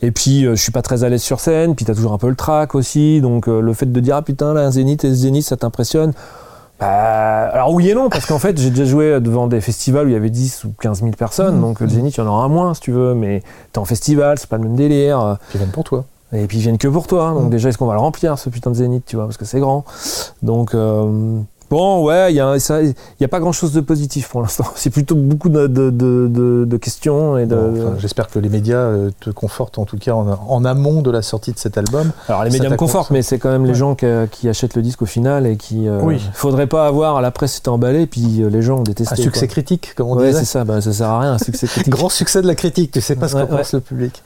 [0.02, 2.30] Et puis, je suis pas très à l'aise sur scène, puis t'as toujours un peu
[2.30, 5.44] le trac aussi, donc le fait de dire, ah putain, là, un zénith et zénith,
[5.44, 6.14] ça t'impressionne
[6.80, 10.10] bah, alors oui et non, parce qu'en fait j'ai déjà joué devant des festivals où
[10.10, 11.62] il y avait 10 ou 15 000 personnes, Mmh.
[11.62, 13.44] donc le Zénith il y en aura moins si tu veux, mais
[13.74, 16.06] t'es en festival, c'est pas le même délire, Qui viennent pour toi.
[16.32, 17.50] et puis ils viennent que pour toi, donc Mmh.
[17.50, 19.60] déjà est-ce qu'on va le remplir ce putain de Zénith, tu vois, parce que c'est
[19.60, 19.84] grand.
[20.42, 21.40] Donc, euh,
[21.70, 24.66] Bon, ouais, il y a, pas grand chose de positif pour l'instant.
[24.76, 27.56] C'est plutôt beaucoup de, de, de, de- de questions et de.
[27.56, 31.02] Bon, enfin, J'espère que les médias euh, te confortent en tout cas en, en amont
[31.02, 32.12] de la sortie de cet album.
[32.28, 34.82] Alors les médias me confortent, mais c'est quand même les gens qui, qui achètent le
[34.82, 35.88] disque au final et qui.
[35.88, 36.22] euh, Oui.
[36.34, 39.14] Faudrait pas avoir la presse s'était emballée puis euh, les gens ont détesté.
[39.14, 39.52] Un succès quoi.
[39.54, 40.40] critique, comme on Ouais, disait.
[40.40, 40.64] c'est ça.
[40.64, 41.90] Bah, ça sert à rien un succès critique.
[41.90, 44.24] Grand succès de la critique, tu sais pas ce Ouais, qu'en pense le public.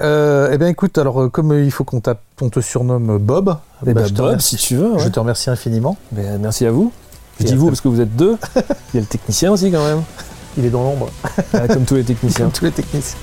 [0.00, 3.18] Euh, eh bien écoute, alors euh, comme euh, il faut qu'on tape- on te surnomme
[3.18, 3.56] Bob,
[3.86, 4.98] Eh bah, ben, te Bob, remercie, si tu veux.
[4.98, 5.96] je te remercie infiniment.
[6.12, 6.92] Ben, merci à vous.
[7.38, 8.36] Je Et dis vous parce que vous êtes deux.
[8.56, 10.02] Il y a le technicien aussi quand même,
[10.58, 11.08] Il est dans l'ombre,
[11.52, 12.44] Ah, comme tous les techniciens.
[12.46, 13.18] comme tous les techniciens.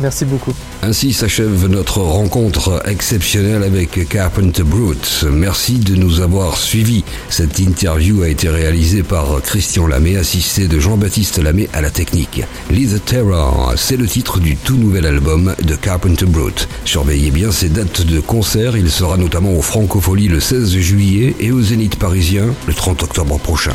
[0.00, 0.52] Merci beaucoup.
[0.82, 5.24] Ainsi s'achève notre rencontre exceptionnelle avec Carpenter Brute.
[5.30, 7.02] Merci de nous avoir suivis.
[7.30, 12.42] Cette interview a été réalisée par Christian Lamé, assisté de Jean-Baptiste Lamé à la technique.
[12.70, 16.68] Lead Terror, c'est le titre du tout nouvel album de Carpenter Brute.
[16.84, 18.76] Surveillez bien ses dates de concert.
[18.76, 23.38] Il sera notamment au Francophonie le 16 juillet et au Zénith parisien le 30 octobre
[23.38, 23.74] prochain.